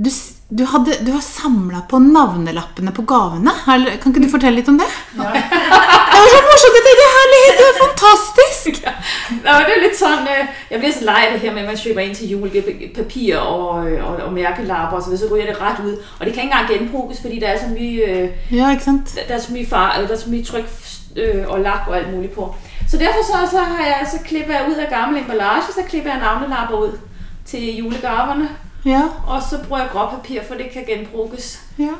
du, 0.00 0.08
du, 0.48 0.62
hadde, 0.64 0.94
du 1.04 1.10
har 1.12 1.20
samla 1.20 1.82
på 1.90 1.98
navnelappene 2.00 2.94
på 2.96 3.04
gavene. 3.04 3.52
Kan 3.66 3.84
ikke 4.08 4.24
du 4.24 4.30
fortelle 4.32 4.56
litt 4.56 4.70
om 4.72 4.80
det? 4.80 4.88
Ja. 5.20 5.34
Det 6.10 6.24
var 6.24 6.30
så 6.32 6.40
morsomt! 6.46 6.86
Det 6.86 6.92
er 7.02 7.12
herlighet! 7.16 7.60
Det 7.60 7.66
er 7.68 7.76
fantastisk! 7.84 8.80
Nå, 9.44 9.52
det 9.66 9.74
er 9.76 9.82
lidt 9.82 9.98
sådan, 9.98 10.26
øh, 10.32 10.44
jeg 10.70 10.78
bliver 10.78 10.92
så 10.92 11.10
af 11.10 11.28
det 11.32 11.40
her 11.40 11.52
med, 11.52 11.62
at 11.62 11.68
man 11.68 11.78
køber 11.84 12.00
ind 12.00 12.14
til 12.14 12.28
jul, 12.30 12.52
det 12.52 12.64
papir 12.94 13.36
og, 13.36 13.68
og, 14.08 14.16
og 14.16 14.32
mærkelapper 14.32 14.96
og 14.96 15.02
så 15.02 15.16
så 15.16 15.34
ryger 15.34 15.46
det 15.46 15.60
ret 15.60 15.86
ud. 15.86 15.92
Og 16.18 16.26
det 16.26 16.34
kan 16.34 16.42
ikke 16.42 16.52
engang 16.52 16.68
genbruges, 16.70 17.20
fordi 17.20 17.40
der 17.40 17.46
er 17.46 17.58
så 17.58 17.66
mye, 17.78 18.00
øh, 18.08 18.28
Ja, 18.56 18.70
ikke 18.70 18.84
sant? 18.84 19.18
der 19.28 19.34
er 19.34 19.40
så 19.40 19.52
mye, 19.52 19.66
far, 19.70 20.04
der 20.08 20.14
er 20.14 20.18
så 20.18 20.30
mye 20.30 20.44
tryk 20.44 20.68
øh, 21.16 21.44
og 21.48 21.60
lak 21.60 21.80
og 21.88 21.96
alt 21.96 22.14
muligt 22.14 22.34
på. 22.34 22.54
Så 22.90 22.96
derfor 22.96 23.22
så, 23.26 23.50
så, 23.50 23.58
har 23.58 23.84
jeg, 23.84 24.06
så 24.12 24.18
klipper 24.28 24.52
jeg 24.54 24.64
ud 24.68 24.74
af 24.74 24.88
gammel 24.90 25.22
emballage, 25.22 25.62
så 25.74 25.80
klipper 25.88 26.10
jeg 26.10 26.20
navnelapper 26.20 26.76
ud 26.76 26.98
til 27.46 27.76
julegaverne. 27.76 28.48
Ja, 28.84 29.02
Og 29.26 29.42
så 29.50 29.56
bruger 29.68 29.80
jeg 29.80 29.90
gråpapir, 29.92 30.40
for 30.48 30.54
det 30.54 30.66
kan 30.72 30.82
genbruges. 30.88 31.60
ja. 31.78 31.92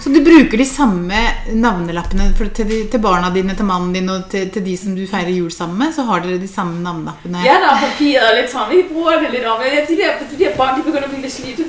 Så 0.00 0.08
du 0.14 0.20
bruker 0.24 0.56
de 0.58 0.66
samme 0.68 1.12
navnelappene 1.52 2.34
for 2.36 2.44
til, 2.44 2.66
de, 2.70 2.88
til 2.90 2.98
barna 2.98 3.34
dine, 3.34 3.54
til 3.56 3.64
mannen 3.64 3.92
din 3.94 4.08
og 4.08 4.22
til, 4.30 4.50
til 4.50 4.66
de 4.66 4.76
som 4.76 4.96
du 4.96 5.02
feirer 5.10 5.30
jul 5.30 5.50
sammen 5.50 5.78
med? 5.78 5.92
Så 5.92 6.02
har 6.02 6.18
dere 6.18 6.38
de 6.38 6.48
samme 6.48 6.82
navnelappene? 6.82 7.38
Ja, 7.44 7.54
der 7.64 7.70
er 7.74 7.78
papiret 7.86 8.24
og 8.30 8.34
lidt 8.40 8.50
sådan, 8.52 8.70
vi 8.76 8.82
bruger 8.92 9.12
det 9.22 9.30
lidt 9.30 9.44
om. 9.52 9.56
Ja, 9.64 9.80
de 9.90 9.96
der, 10.02 10.10
de 10.32 10.36
der 10.44 10.50
bånd, 10.56 10.70
de 10.78 10.82
begynder 10.82 11.04
at 11.04 11.10
blive 11.10 11.22
lidt 11.22 11.34
slidte. 11.38 11.62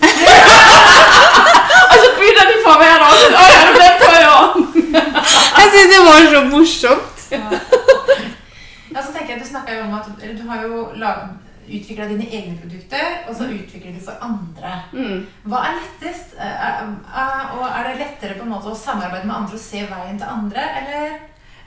og 1.91 1.95
så 2.04 2.08
bytter 2.19 2.43
de 2.52 2.56
for 2.65 2.75
hvert 2.82 3.02
år. 3.08 3.13
Åh, 3.41 3.47
jeg 3.56 3.62
har 3.67 3.73
glemt 3.80 3.99
på 4.04 4.10
i 4.23 4.25
år. 4.39 4.47
Jeg 5.60 5.72
syns 5.74 5.91
det 5.93 6.02
var 6.08 6.28
så 6.34 6.41
morsomt! 6.54 7.17
Ja, 8.89 9.02
så 9.06 9.12
tenker 9.13 9.34
jeg, 9.34 9.41
Du 9.43 9.48
snakket 9.48 9.78
jo 9.78 9.84
om 9.86 9.93
at 9.93 10.08
eller 10.24 10.36
du 10.41 10.50
har 10.50 10.63
jo 10.65 10.78
utvikla 11.69 12.08
dine 12.10 12.26
egne 12.26 12.58
produkter, 12.62 13.06
og 13.30 13.36
så 13.36 13.43
utvikler 13.43 13.93
du 13.93 14.00
for 14.06 14.17
andre. 14.26 14.72
Mm. 14.93 15.26
Hva 15.45 15.63
er 15.67 15.76
lettest? 15.78 16.34
Eh, 16.39 16.65
eh, 16.82 17.60
Og 17.60 17.65
Er 17.67 17.84
det 17.88 18.00
lettere 18.00 18.38
på 18.39 18.43
en 18.48 18.54
måte 18.56 18.72
å 18.72 18.78
samarbeide 18.78 19.28
med 19.28 19.36
andre 19.36 19.54
og 19.54 19.60
se 19.60 19.84
veien 19.91 20.17
til 20.17 20.28
andre, 20.30 20.65
eller 20.82 21.06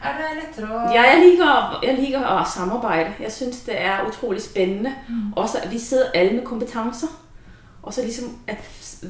er 0.02 0.18
det 0.18 0.30
lettere 0.40 0.66
å 0.66 0.92
Ja, 0.94 1.02
jeg 1.12 1.22
liker, 1.22 1.78
jeg 1.82 1.98
liker 2.00 2.26
at 2.26 2.48
samarbejde. 2.48 3.12
Jeg 3.20 3.32
synes, 3.32 3.60
det 3.68 3.78
er 3.80 4.06
utrolig 4.08 4.42
spændende. 4.42 4.94
Mm. 5.08 5.32
Også 5.36 5.58
at 5.62 5.70
vi 5.70 5.78
sidder 5.78 6.10
alle 6.14 6.32
med 6.32 6.44
kompetencer. 6.44 7.08
Og 7.82 7.94
så 7.94 8.02
ligesom, 8.02 8.38
at 8.46 8.58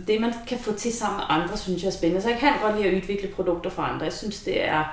det 0.06 0.20
man 0.20 0.32
kan 0.46 0.58
få 0.58 0.72
til 0.72 0.92
sammen 0.92 1.16
med 1.16 1.24
andre, 1.28 1.56
synes 1.56 1.82
jeg 1.82 1.88
er 1.88 1.92
spændende. 1.92 2.22
Så 2.22 2.28
jeg 2.28 2.38
kan 2.38 2.52
godt 2.62 2.76
lide 2.76 2.88
at 2.88 2.94
udvikle 3.02 3.28
produkter 3.28 3.70
for 3.70 3.82
andre. 3.82 4.04
Jeg 4.04 4.12
synes, 4.12 4.40
det 4.40 4.64
er 4.64 4.84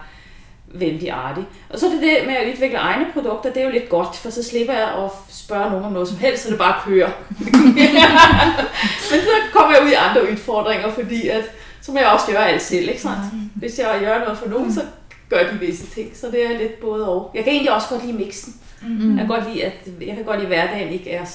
vældig 0.74 1.12
artigt. 1.12 1.48
Og 1.70 1.80
så 1.80 1.86
er 1.86 1.90
det 1.92 2.02
det 2.02 2.18
med 2.26 2.36
at 2.36 2.54
udvikle 2.54 2.78
egne 2.78 3.06
produkter, 3.14 3.54
det 3.54 3.62
er 3.62 3.66
jo 3.66 3.72
lidt 3.72 3.90
godt, 3.90 4.16
for 4.16 4.30
så 4.30 4.44
slipper 4.44 4.74
jeg 4.74 5.04
at 5.04 5.12
spørge 5.30 5.70
nogen 5.70 5.86
om 5.86 5.92
noget 5.92 6.08
som 6.08 6.18
helst, 6.18 6.44
så 6.44 6.50
det 6.50 6.58
bare 6.58 6.82
kører. 6.86 7.10
Men 9.12 9.22
så 9.22 9.30
kommer 9.54 9.76
jeg 9.76 9.86
ud 9.86 9.90
i 9.90 9.94
andre 9.94 10.32
udfordringer, 10.32 10.94
fordi 10.94 11.28
at, 11.28 11.44
så 11.82 11.92
må 11.92 12.00
jeg 12.00 12.08
også 12.08 12.26
gøre 12.32 12.50
alt 12.50 12.62
selv, 12.62 12.90
ikke 12.90 13.02
sandt? 13.02 13.18
Hvis 13.56 13.80
jeg 13.80 14.00
gør 14.02 14.20
noget 14.20 14.38
for 14.38 14.50
nogen, 14.50 14.74
så 14.74 14.82
gør 15.30 15.52
de 15.52 15.60
visse 15.60 15.86
ting, 15.86 16.12
så 16.18 16.32
det 16.32 16.46
er 16.46 16.58
lidt 16.58 16.80
både 16.80 17.10
og. 17.10 17.32
Jeg 17.36 17.44
kan 17.44 17.54
egentlig 17.54 17.74
også 17.74 17.88
godt 17.90 18.06
lide 18.06 18.18
mixen. 18.18 18.56
Mm. 18.82 19.18
Jeg, 19.18 19.28
kan 19.28 19.28
godt 19.28 19.54
lide, 19.54 19.64
at, 19.64 19.74
jeg 20.02 20.16
kan 20.16 20.26
godt 20.26 20.40
lide, 20.40 20.56
at 20.56 20.66
hverdagen 20.66 20.94
ikke 20.94 21.12
er 21.12 21.26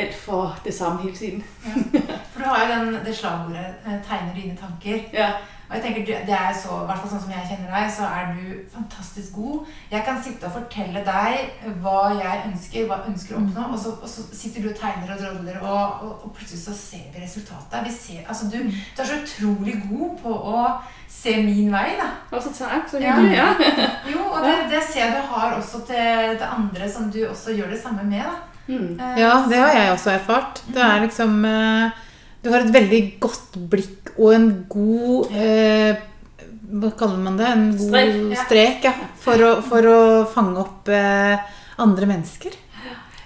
alt 0.00 0.14
for 0.14 0.56
det 0.64 0.74
samme 0.74 1.02
hele 1.02 1.16
tiden. 1.16 1.44
For 2.32 2.40
du 2.42 2.44
har 2.48 2.64
jo 2.66 2.74
den, 2.74 3.00
det 3.04 3.16
slagordet 3.16 3.66
eh, 3.86 3.98
'tegner 4.02 4.34
dine 4.34 4.56
tanker'. 4.58 5.08
Ja. 5.12 5.30
Og 5.70 5.76
jeg 5.76 5.82
tenker, 5.84 6.00
du- 6.06 6.26
det 6.26 6.34
er 6.34 6.52
så, 6.62 6.68
i 6.82 6.86
hvert 6.86 6.98
fall 6.98 7.10
sånn 7.10 7.20
som 7.22 7.30
jeg 7.30 7.46
kjenner 7.50 7.70
deg, 7.78 7.90
så 7.94 8.02
er 8.02 8.24
du 8.34 8.42
fantastisk 8.74 9.32
god. 9.34 9.66
Jeg 9.90 10.02
kan 10.04 10.16
sitte 10.22 10.46
og 10.48 10.52
fortelle 10.56 11.02
deg 11.06 11.30
hva 11.82 12.00
jeg 12.18 12.40
ønsker, 12.50 12.86
hva 12.88 12.96
jeg 12.98 13.12
ønsker 13.12 13.36
å 13.36 13.38
oppnå, 13.44 13.66
og 13.72 13.78
så, 13.78 13.90
og 14.02 14.08
så 14.08 14.22
sitter 14.34 14.62
du 14.62 14.68
og 14.72 14.74
tegner 14.80 15.12
og 15.14 15.20
drodler, 15.22 15.60
og, 15.62 16.02
og, 16.02 16.24
og 16.24 16.32
plutselig 16.34 16.64
så 16.64 16.74
ser 16.74 17.06
vi 17.14 17.22
resultatet. 17.22 17.84
Vi 17.86 17.92
ser, 18.00 18.26
altså 18.28 18.44
du, 18.50 18.58
du 18.96 19.02
er 19.02 19.06
så 19.12 19.20
utrolig 19.22 19.76
god 19.90 20.18
på 20.24 20.34
å 20.56 20.66
se 21.08 21.36
min 21.46 21.70
vei, 21.72 21.88
da. 22.02 22.10
Og 22.36 22.42
så 22.42 22.50
tak, 22.58 22.90
så 22.90 22.98
Ja. 22.98 23.14
hyggelig, 23.14 23.36
ja. 23.38 23.54
Jo, 24.10 24.26
og 24.26 24.42
det, 24.44 24.56
det 24.74 24.82
ser 24.90 25.04
jeg 25.06 25.14
du 25.22 25.22
har 25.34 25.54
også 25.54 25.86
til, 25.86 26.34
til 26.38 26.46
andre 26.50 26.90
som 26.90 27.10
du 27.14 27.28
også 27.30 27.54
gjør 27.54 27.70
det 27.70 27.82
samme 27.82 28.02
med, 28.02 28.18
da. 28.26 28.34
Mm. 28.70 28.92
Eh, 29.00 29.18
Ja, 29.20 29.32
det 29.50 29.58
har 29.58 29.72
jeg 29.74 29.92
også 29.96 30.12
erfart. 30.14 30.60
Det 30.70 30.82
er 30.82 31.00
liksom 31.04 31.44
eh, 31.44 31.90
Du 32.44 32.50
har 32.52 32.60
et 32.64 32.72
veldig 32.72 33.00
godt 33.20 33.58
blikk 33.70 34.12
og 34.16 34.30
en 34.34 34.46
god 34.70 35.32
eh, 35.34 35.96
Hva 36.70 36.90
kaller 36.96 37.18
man 37.18 37.36
det? 37.40 37.48
En 37.50 37.66
god 37.76 37.88
Strek, 37.90 38.14
ja. 38.30 38.44
strek, 38.44 38.84
ja. 38.86 38.92
For 39.24 39.42
å, 39.42 39.50
for 39.66 39.88
å 39.90 39.98
fange 40.30 40.60
opp 40.62 40.88
eh, 40.88 41.36
andre 41.82 42.06
mennesker. 42.06 42.54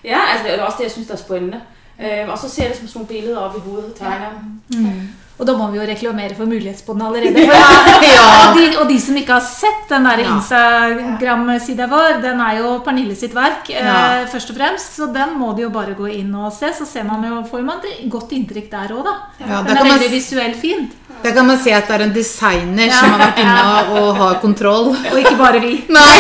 Ja, 0.04 0.20
altså 0.32 0.46
det 0.46 0.54
er 0.54 0.62
også 0.64 0.78
det, 0.80 0.84
jeg 0.88 0.94
synes, 0.96 1.06
der 1.08 1.14
er 1.14 1.22
spændende. 1.22 1.60
Øh, 2.00 2.28
og 2.32 2.38
så 2.38 2.48
ser 2.48 2.62
jeg 2.64 2.70
det 2.72 2.78
som 2.78 2.88
sådan 2.88 2.98
nogle 3.04 3.12
billeder 3.14 3.38
op 3.40 3.54
i 3.56 3.62
hovedet 3.68 3.94
tegner. 3.98 4.32
dem. 4.72 5.08
Og 5.34 5.46
da 5.48 5.52
må 5.58 5.66
vi 5.72 5.78
jo 5.80 5.84
reklamere 5.88 6.34
for 6.38 6.46
Mulighetspodden 6.46 7.02
allerede. 7.02 7.42
For, 7.48 8.04
Ja. 8.06 8.26
og, 8.50 8.56
de, 8.58 8.66
og 8.78 8.88
de 8.88 8.98
som 9.02 9.16
ikke 9.18 9.32
har 9.34 9.42
sett 9.42 9.88
den 9.90 10.04
der 10.06 10.20
Instagram-sida 10.22 11.88
vår, 11.90 12.20
den 12.22 12.40
er 12.40 12.60
jo 12.60 12.76
Pernille 12.86 13.16
sitt 13.18 13.34
verk, 13.34 13.66
Ja. 13.72 14.20
eh, 14.20 14.28
først 14.30 14.50
og 14.52 14.56
fremst. 14.60 14.94
Så 14.94 15.08
den 15.12 15.34
må 15.40 15.52
de 15.56 15.62
jo 15.66 15.70
bare 15.74 15.94
gå 15.98 16.06
inn 16.20 16.30
og 16.38 16.52
se, 16.54 16.70
så 16.78 16.86
ser 16.86 17.02
man 17.08 17.24
jo, 17.26 17.40
får 17.50 17.64
man 17.66 17.82
et 17.82 18.04
godt 18.10 18.30
inntrykk 18.36 18.70
der 18.70 18.94
òg, 18.94 19.02
da. 19.08 19.14
Ja, 19.40 19.46
Den 19.62 19.72
er 19.72 19.80
kan 19.80 19.88
man 19.88 19.98
veldig 19.98 20.10
visuelt 20.12 20.56
fin. 20.60 20.86
Der 21.24 21.32
kan 21.32 21.46
man 21.46 21.58
se 21.58 21.72
at 21.72 21.88
det 21.88 21.96
er 21.98 22.04
en 22.04 22.12
designer 22.14 22.90
som 22.94 23.10
har 23.10 23.18
vært 23.24 23.38
inne 23.42 24.00
og, 24.00 24.16
har 24.16 24.34
kontroll. 24.42 24.92
Og 25.12 25.18
ikke 25.18 25.36
bare 25.36 25.60
vi. 25.60 25.74
Nei. 25.88 26.14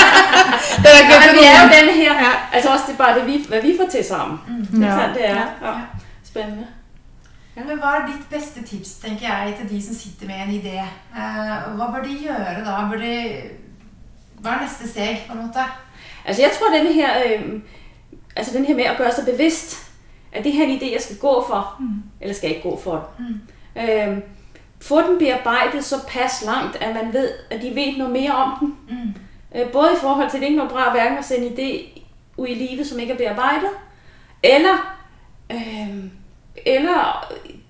Det 0.82 0.90
er 0.90 0.98
ikke 1.04 1.14
Ja, 1.14 1.20
men 1.26 1.34
vi 1.38 1.44
er 1.46 1.62
jo 1.62 1.70
den 1.76 1.94
her, 1.94 2.14
Ja. 2.24 2.32
altså 2.52 2.70
også 2.74 2.86
det 2.90 2.94
er 2.94 2.98
bare 3.04 3.14
det, 3.20 3.26
vi, 3.26 3.44
hvad 3.48 3.62
vi 3.62 3.76
får 3.78 3.90
til 3.90 4.04
sammen. 4.04 4.38
Ikke 4.74 4.86
Ja. 4.86 4.98
sant? 4.98 5.14
Det 5.14 5.24
er 5.30 5.40
Ja. 5.62 5.78
Ja. 7.60 7.66
Men 7.66 7.78
Hva 7.78 7.94
er 7.96 8.06
ditt 8.06 8.26
beste 8.30 8.62
tips 8.62 8.94
tenker 9.04 9.26
jeg, 9.26 9.54
til 9.60 9.70
de 9.70 9.82
som 9.82 9.94
sitter 9.94 10.26
med 10.26 10.34
en 10.46 10.54
idé? 10.60 10.76
Eh, 10.80 11.76
hva 11.76 11.90
bør 11.92 12.02
de 12.04 12.18
gjøre 12.22 12.64
da? 12.64 12.78
Bør 12.90 13.04
de, 13.04 13.14
hva 14.40 14.56
er 14.56 14.64
neste 14.64 14.88
steg? 14.88 15.24
på 15.28 15.32
en 15.32 15.46
måte? 15.46 15.64
Altså 16.24 16.42
jeg 16.42 16.50
tror, 16.58 16.76
den 16.76 16.92
her, 16.92 17.10
øh, 17.26 17.60
altså 18.36 18.58
den 18.58 18.64
her 18.64 18.74
med 18.74 18.84
at 18.84 18.98
gøre 18.98 19.12
sig 19.12 19.24
bevidst, 19.24 19.90
at 20.32 20.44
det 20.44 20.52
her 20.52 20.64
er 20.64 20.68
en 20.68 20.78
idé, 20.78 20.92
jeg 20.92 21.00
skal 21.00 21.18
gå 21.18 21.44
for, 21.48 21.76
mm. 21.80 22.02
eller 22.20 22.34
skal 22.34 22.48
jeg 22.48 22.56
ikke 22.56 22.68
gå 22.70 22.80
for 22.80 23.08
den. 23.18 23.26
Mm. 23.76 23.82
Øh, 23.82 24.18
få 24.80 25.00
den 25.00 25.18
bearbejdet 25.18 25.84
så 25.84 25.96
pas 26.08 26.44
langt, 26.46 26.76
at 26.76 26.94
man 26.94 27.12
ved, 27.12 27.32
at 27.50 27.62
de 27.62 27.74
ved 27.74 27.98
noget 27.98 28.12
mere 28.12 28.32
om 28.32 28.58
den. 28.60 28.76
Mm. 28.88 29.14
Øh, 29.54 29.72
både 29.72 29.92
i 29.92 30.00
forhold 30.00 30.30
til, 30.30 30.36
at 30.36 30.40
det 30.40 30.48
ikke 30.48 30.58
er 30.60 30.64
noget 30.64 30.72
bra 30.72 30.90
hverken 30.90 31.18
at 31.18 31.24
sende 31.24 31.46
en 31.46 31.52
idé 31.52 32.00
ud 32.36 32.46
i 32.46 32.54
livet, 32.54 32.86
som 32.86 32.98
ikke 32.98 33.12
er 33.12 33.16
bearbejdet, 33.16 33.70
eller, 34.42 34.96
øh, 35.52 36.04
eller 36.66 37.26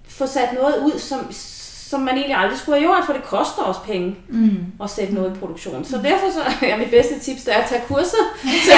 få 0.08 0.26
sat 0.26 0.52
noget 0.52 0.74
ud, 0.78 0.98
som, 0.98 1.32
som 1.90 2.00
man 2.00 2.14
egentlig 2.14 2.36
aldrig 2.36 2.58
skulle 2.58 2.78
have 2.78 2.86
gjort, 2.86 3.06
for 3.06 3.12
det 3.12 3.22
koster 3.22 3.62
også 3.62 3.80
penge 3.80 4.16
mm. 4.28 4.66
at 4.82 4.90
sætte 4.90 5.14
noget 5.14 5.36
i 5.36 5.38
produktion. 5.38 5.84
Så 5.84 5.96
derfor 5.96 6.30
så 6.32 6.40
er 6.66 6.76
mit 6.76 6.90
bedste 6.90 7.18
tips, 7.18 7.42
det 7.42 7.54
er 7.54 7.58
at 7.58 7.68
tage 7.68 7.82
kurser. 7.88 8.24
Så 8.66 8.72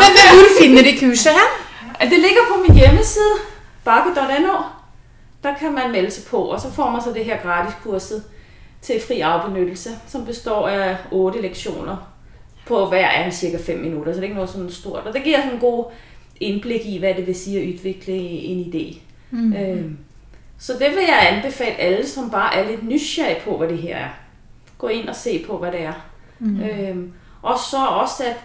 Men, 0.00 0.10
men 0.16 0.34
hvor 0.34 0.60
finner 0.60 0.82
de 0.82 0.98
kurset 1.00 1.32
hen? 1.32 1.50
at 2.00 2.10
det 2.10 2.18
ligger 2.18 2.40
på 2.48 2.62
min 2.62 2.78
hjemmeside, 2.78 3.34
bakke.no. 3.84 4.54
Der 5.42 5.54
kan 5.54 5.72
man 5.72 5.92
melde 5.92 6.10
sig 6.10 6.24
på, 6.30 6.36
og 6.36 6.60
så 6.60 6.72
får 6.72 6.90
man 6.90 7.02
så 7.02 7.12
det 7.12 7.24
her 7.24 7.42
gratis 7.42 7.74
kurset 7.82 8.24
til 8.82 9.00
fri 9.08 9.20
afbenyttelse, 9.20 9.90
som 10.06 10.26
består 10.26 10.68
af 10.68 10.96
otte 11.10 11.42
lektioner 11.42 11.96
på 12.66 12.86
hver 12.86 13.08
af 13.08 13.32
cirka 13.32 13.58
5 13.66 13.78
minutter, 13.78 14.12
så 14.12 14.16
det 14.16 14.18
er 14.18 14.22
ikke 14.22 14.34
noget 14.34 14.50
sådan 14.50 14.70
stort. 14.70 15.06
Og 15.06 15.12
det 15.14 15.24
giver 15.24 15.38
sådan 15.38 15.52
en 15.52 15.60
god 15.60 15.84
indblik 16.40 16.86
i, 16.86 16.98
hvad 16.98 17.14
det 17.14 17.26
vil 17.26 17.34
sige 17.34 17.60
at 17.60 17.68
udvikle 17.68 18.12
en 18.12 18.72
idé. 18.72 18.98
Mm. 19.30 19.52
Øhm, 19.52 19.98
så 20.58 20.72
det 20.72 20.90
vil 20.90 21.04
jeg 21.08 21.28
anbefale 21.32 21.76
alle, 21.76 22.06
som 22.06 22.30
bare 22.30 22.56
er 22.56 22.70
lidt 22.70 22.88
nysgerrige 22.88 23.40
på, 23.44 23.56
hvad 23.56 23.68
det 23.68 23.78
her 23.78 23.96
er. 23.96 24.08
Gå 24.78 24.88
ind 24.88 25.08
og 25.08 25.16
se 25.16 25.44
på, 25.46 25.58
hvad 25.58 25.72
det 25.72 25.82
er. 25.82 26.06
Mm. 26.38 26.62
Øhm, 26.62 27.12
og 27.42 27.58
så 27.70 27.76
også, 27.76 28.24
at 28.24 28.36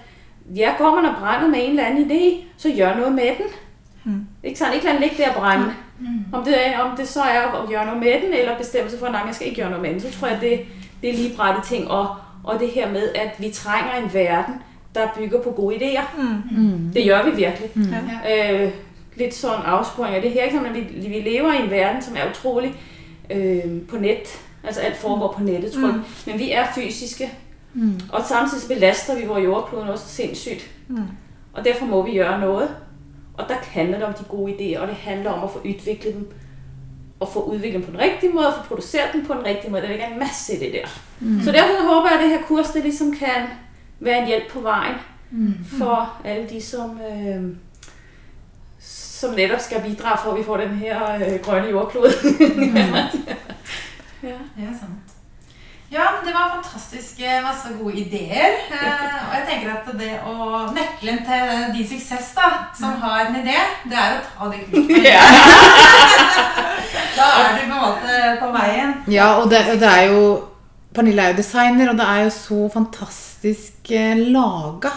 ja, 0.55 0.73
går 0.77 0.95
man 0.95 1.05
og 1.05 1.15
brænder 1.19 1.47
med 1.47 1.59
en 1.63 1.69
eller 1.69 1.85
anden 1.85 2.11
idé, 2.11 2.43
så 2.57 2.73
gør 2.77 2.95
noget 2.95 3.13
med 3.13 3.27
den. 3.37 3.45
Mm. 4.03 4.25
Ikke 4.43 4.59
sådan, 4.59 4.73
ikke 4.73 4.85
lade 4.85 4.95
den 4.95 5.03
ligge 5.03 5.17
der 5.23 5.29
og 5.29 5.35
brænde. 5.35 5.73
Mm. 5.99 6.25
Om, 6.33 6.43
det 6.43 6.67
er, 6.67 6.79
om 6.79 6.97
det 6.97 7.07
så 7.07 7.21
er 7.21 7.41
at 7.41 7.69
gøre 7.69 7.85
noget 7.85 7.99
med 7.99 8.21
den, 8.21 8.33
eller 8.33 8.57
bestemme 8.57 8.89
sig 8.89 8.99
for, 8.99 9.05
at 9.05 9.27
jeg 9.27 9.35
skal 9.35 9.47
ikke 9.47 9.61
gøre 9.61 9.69
noget 9.69 9.81
med 9.81 9.91
den, 9.91 9.99
så 9.99 10.19
tror 10.19 10.27
jeg, 10.27 10.41
det, 10.41 10.59
det 11.01 11.09
er 11.09 11.13
lige 11.13 11.35
brætte 11.35 11.61
ting. 11.67 11.91
Og, 11.91 12.15
og 12.43 12.59
det 12.59 12.69
her 12.69 12.91
med, 12.91 13.13
at 13.15 13.35
vi 13.39 13.49
trænger 13.49 13.95
en 13.95 14.13
verden, 14.13 14.53
der 14.95 15.07
bygger 15.17 15.41
på 15.41 15.51
gode 15.51 15.75
idéer. 15.75 16.21
Mm. 16.51 16.91
Det 16.93 17.05
gør 17.05 17.23
vi 17.23 17.31
virkelig. 17.35 17.69
Mm. 17.73 17.83
Øh, 18.31 18.71
lidt 19.15 19.33
sådan 19.33 19.65
afsporing 19.65 20.15
af 20.15 20.21
det 20.21 20.31
her, 20.31 20.43
ikke? 20.43 20.59
At 20.59 20.75
vi, 20.75 21.07
vi 21.09 21.29
lever 21.29 21.53
i 21.53 21.63
en 21.63 21.71
verden, 21.71 22.01
som 22.01 22.15
er 22.15 22.29
utrolig 22.29 22.73
øh, 23.31 23.81
på 23.89 23.97
net. 23.97 24.41
Altså 24.63 24.81
alt 24.81 24.97
foregår 24.97 25.33
på 25.37 25.43
nettet, 25.43 25.71
tror 25.71 25.81
jeg. 25.81 25.95
Mm. 25.95 26.03
Men 26.25 26.39
vi 26.39 26.51
er 26.51 26.65
fysiske. 26.75 27.31
Mm. 27.73 27.99
Og 28.13 28.23
samtidig 28.25 28.61
så 28.63 28.67
belaster 28.67 29.19
vi 29.19 29.25
vores 29.25 29.43
jordklode 29.43 29.93
også 29.93 30.07
sindssygt. 30.07 30.71
Mm. 30.87 30.97
Og 31.53 31.65
derfor 31.65 31.85
må 31.85 32.05
vi 32.05 32.13
gøre 32.13 32.39
noget. 32.39 32.69
Og 33.33 33.45
der 33.49 33.55
handler 33.71 33.97
det 33.97 34.07
om 34.07 34.13
de 34.13 34.23
gode 34.23 34.53
idéer, 34.53 34.79
og 34.79 34.87
det 34.87 34.95
handler 34.95 35.31
om 35.31 35.43
at 35.43 35.49
få 35.51 35.59
udviklet 35.59 36.13
dem. 36.13 36.31
Og 37.19 37.29
få 37.29 37.39
udviklet 37.43 37.73
dem 37.73 37.83
på 37.83 37.91
den 37.91 37.99
rigtige 37.99 38.33
måde, 38.33 38.47
og 38.47 38.53
få 38.53 38.67
produceret 38.67 39.09
dem 39.13 39.25
på 39.25 39.33
den 39.33 39.45
rigtige 39.45 39.71
måde. 39.71 39.81
Der 39.81 39.87
ligger 39.87 40.07
en 40.07 40.19
masse 40.19 40.55
i 40.55 40.59
det 40.59 40.73
der. 40.73 40.87
Mm. 41.19 41.41
Så 41.43 41.51
derfor 41.51 41.93
håber 41.93 42.09
jeg, 42.09 42.19
at 42.19 42.23
det 42.23 42.29
her 42.29 42.41
kurs, 42.47 42.69
det 42.69 42.83
ligesom 42.83 43.11
kan 43.11 43.41
være 43.99 44.21
en 44.21 44.27
hjælp 44.27 44.51
på 44.51 44.59
vejen. 44.59 44.95
Mm. 45.31 45.65
For 45.77 46.17
alle 46.23 46.49
de, 46.49 46.61
som... 46.61 46.99
Øh, 47.01 47.55
som 49.19 49.33
netop 49.33 49.59
skal 49.59 49.81
bidrage 49.81 50.17
for, 50.23 50.31
at 50.31 50.37
vi 50.37 50.43
får 50.43 50.57
den 50.57 50.69
her 50.69 51.15
øh, 51.15 51.39
grønne 51.43 51.69
jordklode. 51.69 52.11
ja. 54.23 54.39
Ja, 54.57 54.69
sant. 54.79 55.05
Ja, 55.91 56.05
men 56.13 56.21
det 56.27 56.33
var 56.33 56.45
fantastisk 56.55 57.19
eh, 57.19 57.43
masse 57.43 57.83
gode 57.83 57.93
ideer. 57.93 58.47
Eh, 58.71 59.29
og 59.29 59.33
jeg 59.37 59.43
tenker 59.49 59.73
at 59.73 59.85
det 59.99 60.13
å 60.25 60.33
Nøkkelen 60.75 61.21
til 61.27 61.43
din 61.75 61.87
suksess, 61.91 62.33
da, 62.35 62.49
som 62.79 62.97
har 63.03 63.27
en 63.27 63.37
idé, 63.43 63.59
det 63.85 63.99
er 64.01 64.17
å 64.17 64.23
ta 64.25 64.49
det 64.51 64.63
kurset. 64.65 65.05
da 67.17 67.29
er 67.43 67.53
du 67.53 67.61
på 67.61 67.69
en 67.69 67.77
måte 67.77 68.19
på 68.41 68.51
veien. 68.57 68.97
Ja, 69.13 69.29
og 69.39 69.49
det, 69.53 69.61
og 69.71 69.79
det 69.79 69.93
er 69.93 70.11
jo 70.11 70.25
Pernille 70.95 71.21
er 71.21 71.33
jo 71.33 71.41
designer, 71.41 71.89
og 71.91 71.97
det 71.99 72.05
er 72.07 72.19
jo 72.23 72.29
så 72.31 72.59
fantastisk 72.73 73.34
eh, 73.91 74.17
laga. 74.17 74.89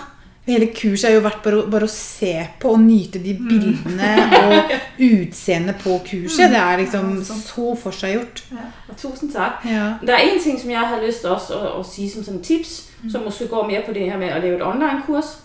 Hele 0.48 0.66
kurset 0.72 1.10
er 1.10 1.14
jo 1.14 1.20
verdt 1.20 1.42
bare, 1.44 1.56
å- 1.60 1.70
bare 1.70 1.84
å 1.84 1.92
se 1.92 2.32
på 2.60 2.70
og 2.72 2.80
nyte 2.80 3.20
de 3.20 3.34
bildene 3.36 4.12
og 4.44 4.70
utseendet 5.04 5.76
på 5.82 5.98
kurset. 6.06 6.50
Det 6.50 6.56
er 6.56 6.78
liksom 6.80 7.10
så 7.24 7.74
forseggjort. 7.82 8.44
Og 8.88 8.96
tusind 8.96 9.32
tak. 9.32 9.64
Ja. 9.68 9.92
Der 10.06 10.14
er 10.14 10.24
en 10.24 10.40
ting, 10.42 10.60
som 10.60 10.70
jeg 10.70 10.80
har 10.80 11.02
lyst 11.06 11.24
også 11.24 11.58
at, 11.58 11.80
at 11.80 11.86
sige 11.86 12.10
som 12.10 12.24
sådan 12.24 12.42
tips, 12.42 12.90
mm. 13.02 13.10
som 13.10 13.22
måske 13.24 13.46
går 13.46 13.66
mere 13.66 13.82
på 13.86 13.92
det 13.92 14.10
her 14.10 14.18
med 14.18 14.28
at 14.28 14.42
lave 14.42 14.56
et 14.56 14.66
online-kurs. 14.66 15.38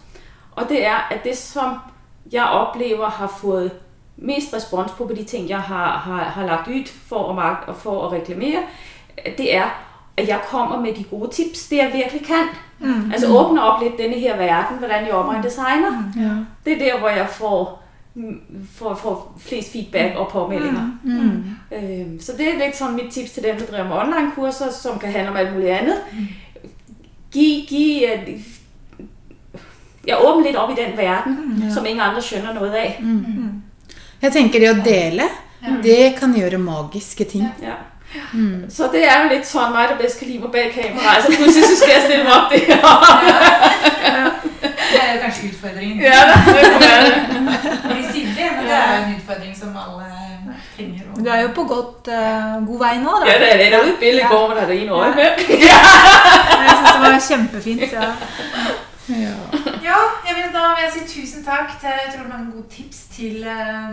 Og 0.56 0.70
det 0.70 0.86
er, 0.86 1.08
at 1.12 1.24
det 1.24 1.38
som 1.38 1.76
jeg 2.32 2.44
oplever 2.46 3.10
har 3.10 3.38
fået 3.42 3.72
mest 4.18 4.54
respons 4.54 4.92
på, 4.92 5.06
på 5.06 5.14
de 5.14 5.24
ting, 5.24 5.50
jeg 5.50 5.60
har, 5.60 5.98
har, 5.98 6.24
har 6.24 6.46
lagt 6.46 6.68
ud 6.68 6.88
for 7.08 7.16
og 7.68 7.76
for 7.76 8.06
at 8.08 8.12
reklamere, 8.12 8.60
det 9.38 9.56
er, 9.56 9.66
at 10.18 10.28
jeg 10.28 10.40
kommer 10.50 10.82
med 10.82 10.94
de 10.94 11.04
gode 11.04 11.30
tips, 11.34 11.68
det 11.68 11.78
jeg 11.78 11.92
virkelig 11.94 12.26
kan. 12.26 12.48
Mm. 12.80 13.12
Altså 13.12 13.28
åbner 13.28 13.62
op 13.62 13.82
lidt 13.84 13.98
denne 13.98 14.16
her 14.16 14.38
verden, 14.38 14.78
hvordan 14.78 15.06
jeg 15.06 15.14
opregner 15.14 15.42
designer. 15.42 16.04
Ja. 16.18 16.30
Det 16.66 16.74
er 16.82 16.92
der, 16.94 17.00
hvor 17.00 17.10
jeg 17.10 17.28
får, 17.30 17.84
mm, 18.16 18.40
får, 18.76 18.96
får 18.96 19.40
flest 19.40 19.72
feedback 19.72 20.16
og 20.18 20.28
påmeldinger. 20.32 20.90
Mm. 21.04 21.44
Øhm, 21.72 22.20
så 22.22 22.32
det 22.38 22.48
er 22.54 22.66
lidt 22.66 22.76
sådan 22.78 22.96
mit 22.96 23.12
tips 23.12 23.32
til 23.32 23.44
dem, 23.44 23.56
der 23.58 23.66
driver 23.66 23.88
med 23.88 23.98
online-kurser, 23.98 24.72
som 24.72 25.00
kan 25.00 25.12
handle 25.12 25.30
om 25.30 25.38
alt 25.38 25.54
muligt 25.54 25.72
andet. 25.72 25.96
Giv, 27.32 27.66
giv, 27.68 28.02
øh, 28.14 28.40
jeg 30.08 30.18
åbner 30.26 30.46
lidt 30.46 30.56
op 30.56 30.70
i 30.70 30.74
den 30.86 30.98
verden, 30.98 31.64
Ja. 31.64 31.74
som 31.74 31.86
ingen 31.86 32.02
andre 32.02 32.22
skønner 32.22 32.54
noget 32.54 32.72
af. 32.72 33.04
Jeg 34.22 34.32
tenker 34.32 34.60
det 34.60 34.70
å 34.72 34.84
dele, 34.86 35.24
det 35.84 36.16
kan 36.20 36.34
gjøre 36.34 36.58
magiske 36.58 37.24
ting. 37.24 37.44
Ja. 37.62 37.74
Så 38.78 38.84
det 38.94 39.02
er 39.12 39.16
jo 39.24 39.30
lidt 39.36 39.48
sådan 39.48 39.72
mig, 39.72 39.86
der 39.90 39.98
bedst 39.98 40.20
kan 40.20 40.28
lide 40.28 40.40
mig 40.40 40.52
bag 40.52 40.68
kamera. 40.82 41.16
Altså 41.16 41.30
pludselig 41.38 41.64
så 41.72 41.76
skal 41.82 41.92
jeg 41.98 42.04
stille 42.08 42.24
mig 42.24 42.34
op 42.40 42.52
der. 42.52 42.58
Det 44.94 45.00
er 45.08 45.14
jo 45.16 45.20
kanskje 45.26 45.50
utfordringen. 45.50 45.98
ja, 46.02 46.20
det 46.56 46.64
kunne 46.72 46.88
være 46.90 47.06
det. 47.06 47.16
Men 47.34 48.04
det 48.68 48.72
er 48.72 48.98
jo 48.98 49.04
en 49.06 49.16
utfordring 49.18 49.54
som 49.62 49.70
alle 49.84 50.08
trenger. 50.76 51.02
å- 51.14 51.24
Du 51.26 51.30
er 51.30 51.42
jo 51.42 51.48
på 51.56 51.64
godt, 51.64 52.08
eh, 52.08 52.68
god 52.70 52.80
vei 52.86 52.96
nå, 53.06 53.12
da. 53.22 53.32
Ja, 53.32 53.36
det 53.40 53.54
er 53.54 53.58
det. 53.58 53.72
Der 53.72 53.78
er 53.78 53.82
ude 53.84 53.90
et 53.94 54.00
billede 54.00 54.22
i 54.22 54.32
går, 54.34 54.46
hvor 54.48 54.56
der 54.56 54.62
er 54.62 54.68
det 54.68 54.82
ene 54.82 54.92
øje 54.92 55.14
med. 55.16 55.30
Jeg 56.66 56.72
syns 56.78 56.92
det 56.96 57.02
var 57.02 57.20
kjempefint. 57.30 57.82
Ja. 57.92 58.02
Ja. 59.10 59.36
Ja, 59.84 59.98
jeg 60.28 60.36
vil, 60.38 60.54
da 60.54 60.62
vil 60.76 60.84
jeg 60.86 60.92
si 60.94 61.02
tusen 61.22 61.44
takk 61.44 61.74
til 61.82 61.92
utrolig 62.08 62.30
mange 62.30 62.52
gode 62.54 62.70
tips 62.72 63.00
til, 63.12 63.44
eh, 63.44 63.90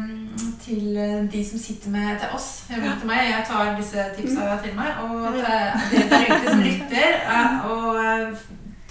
til 0.64 0.96
eh, 0.96 1.24
de 1.32 1.40
som 1.50 1.58
sitter 1.58 1.90
med 1.90 2.18
til 2.22 2.28
oss. 2.36 2.48
Ja. 2.70 2.76
Til 3.00 3.06
meg. 3.10 3.24
Jeg 3.30 3.44
tar 3.48 3.72
disse 3.80 4.04
tipsa 4.16 4.56
til 4.62 4.74
meg. 4.78 4.90
Og 5.02 5.32
til 5.34 6.10
dere 6.10 6.40
som 6.46 6.62
lytter. 6.68 7.12
eh, 7.26 7.70
Og 7.70 8.36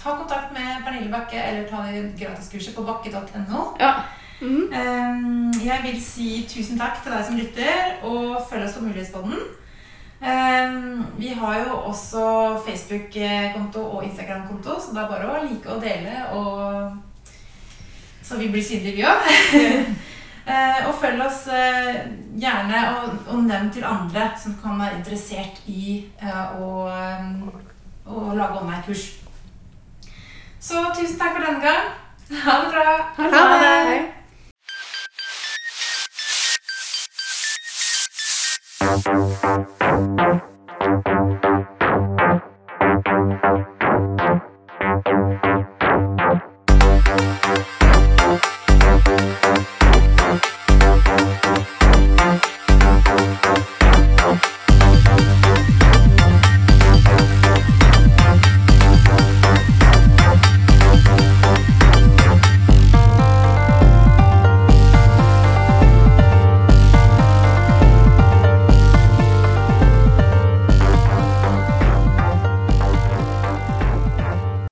ta 0.02 0.10
kontakt 0.16 0.52
med 0.52 0.84
Pernille 0.84 1.12
Bakke 1.12 1.40
eller 1.48 1.68
ta 1.68 1.82
det 1.88 2.12
gratiskurset 2.20 2.74
på 2.76 2.82
bakke.no. 2.82 3.64
Ja. 3.80 3.92
Mm. 4.40 5.52
Jeg 5.64 5.80
vil 5.84 5.98
si 6.04 6.46
tusen 6.48 6.78
takk 6.80 7.02
til 7.02 7.12
deg 7.12 7.24
som 7.26 7.36
lytter, 7.36 7.90
og 8.08 8.38
følg 8.50 8.64
oss 8.64 8.76
på 8.78 8.84
Mulighetspodden. 8.84 9.34
Eh, 10.22 10.72
Vi 11.18 11.34
har 11.34 11.58
jo 11.60 11.76
også 11.76 12.22
Facebook-konto 12.66 13.80
og 13.80 14.04
Instagram-konto, 14.04 14.80
så 14.80 14.92
det 14.94 15.02
er 15.02 15.08
bare 15.08 15.28
å 15.28 15.42
like 15.44 15.68
og 15.68 15.82
dele, 15.82 16.24
og 16.32 16.96
så 18.22 18.36
vi 18.38 18.48
blir 18.48 18.64
synlige, 18.64 18.96
vi 18.96 19.04
òg. 19.04 19.20
Og 20.88 20.94
følg 20.98 21.20
oss 21.22 21.44
eh, 21.52 21.98
gjerne, 22.40 22.78
og, 22.90 23.18
og 23.30 23.42
nevn 23.46 23.68
til 23.70 23.84
andre 23.86 24.30
som 24.40 24.56
kan 24.62 24.80
være 24.80 24.96
interessert 24.98 25.60
i 25.70 26.08
eh, 26.22 26.56
å, 26.58 26.88
eh, 26.90 27.28
å 28.10 28.34
lage 28.34 28.58
online-kurs. 28.58 29.04
Så 30.60 30.82
tusen 30.96 31.18
takk 31.20 31.36
for 31.36 31.44
denne 31.46 31.62
gang. 31.62 31.92
Ha 32.44 32.56
det 32.64 32.72
bra. 32.72 32.96
Ha 33.20 33.44
det. 33.60 33.76
Hej. 33.90 34.00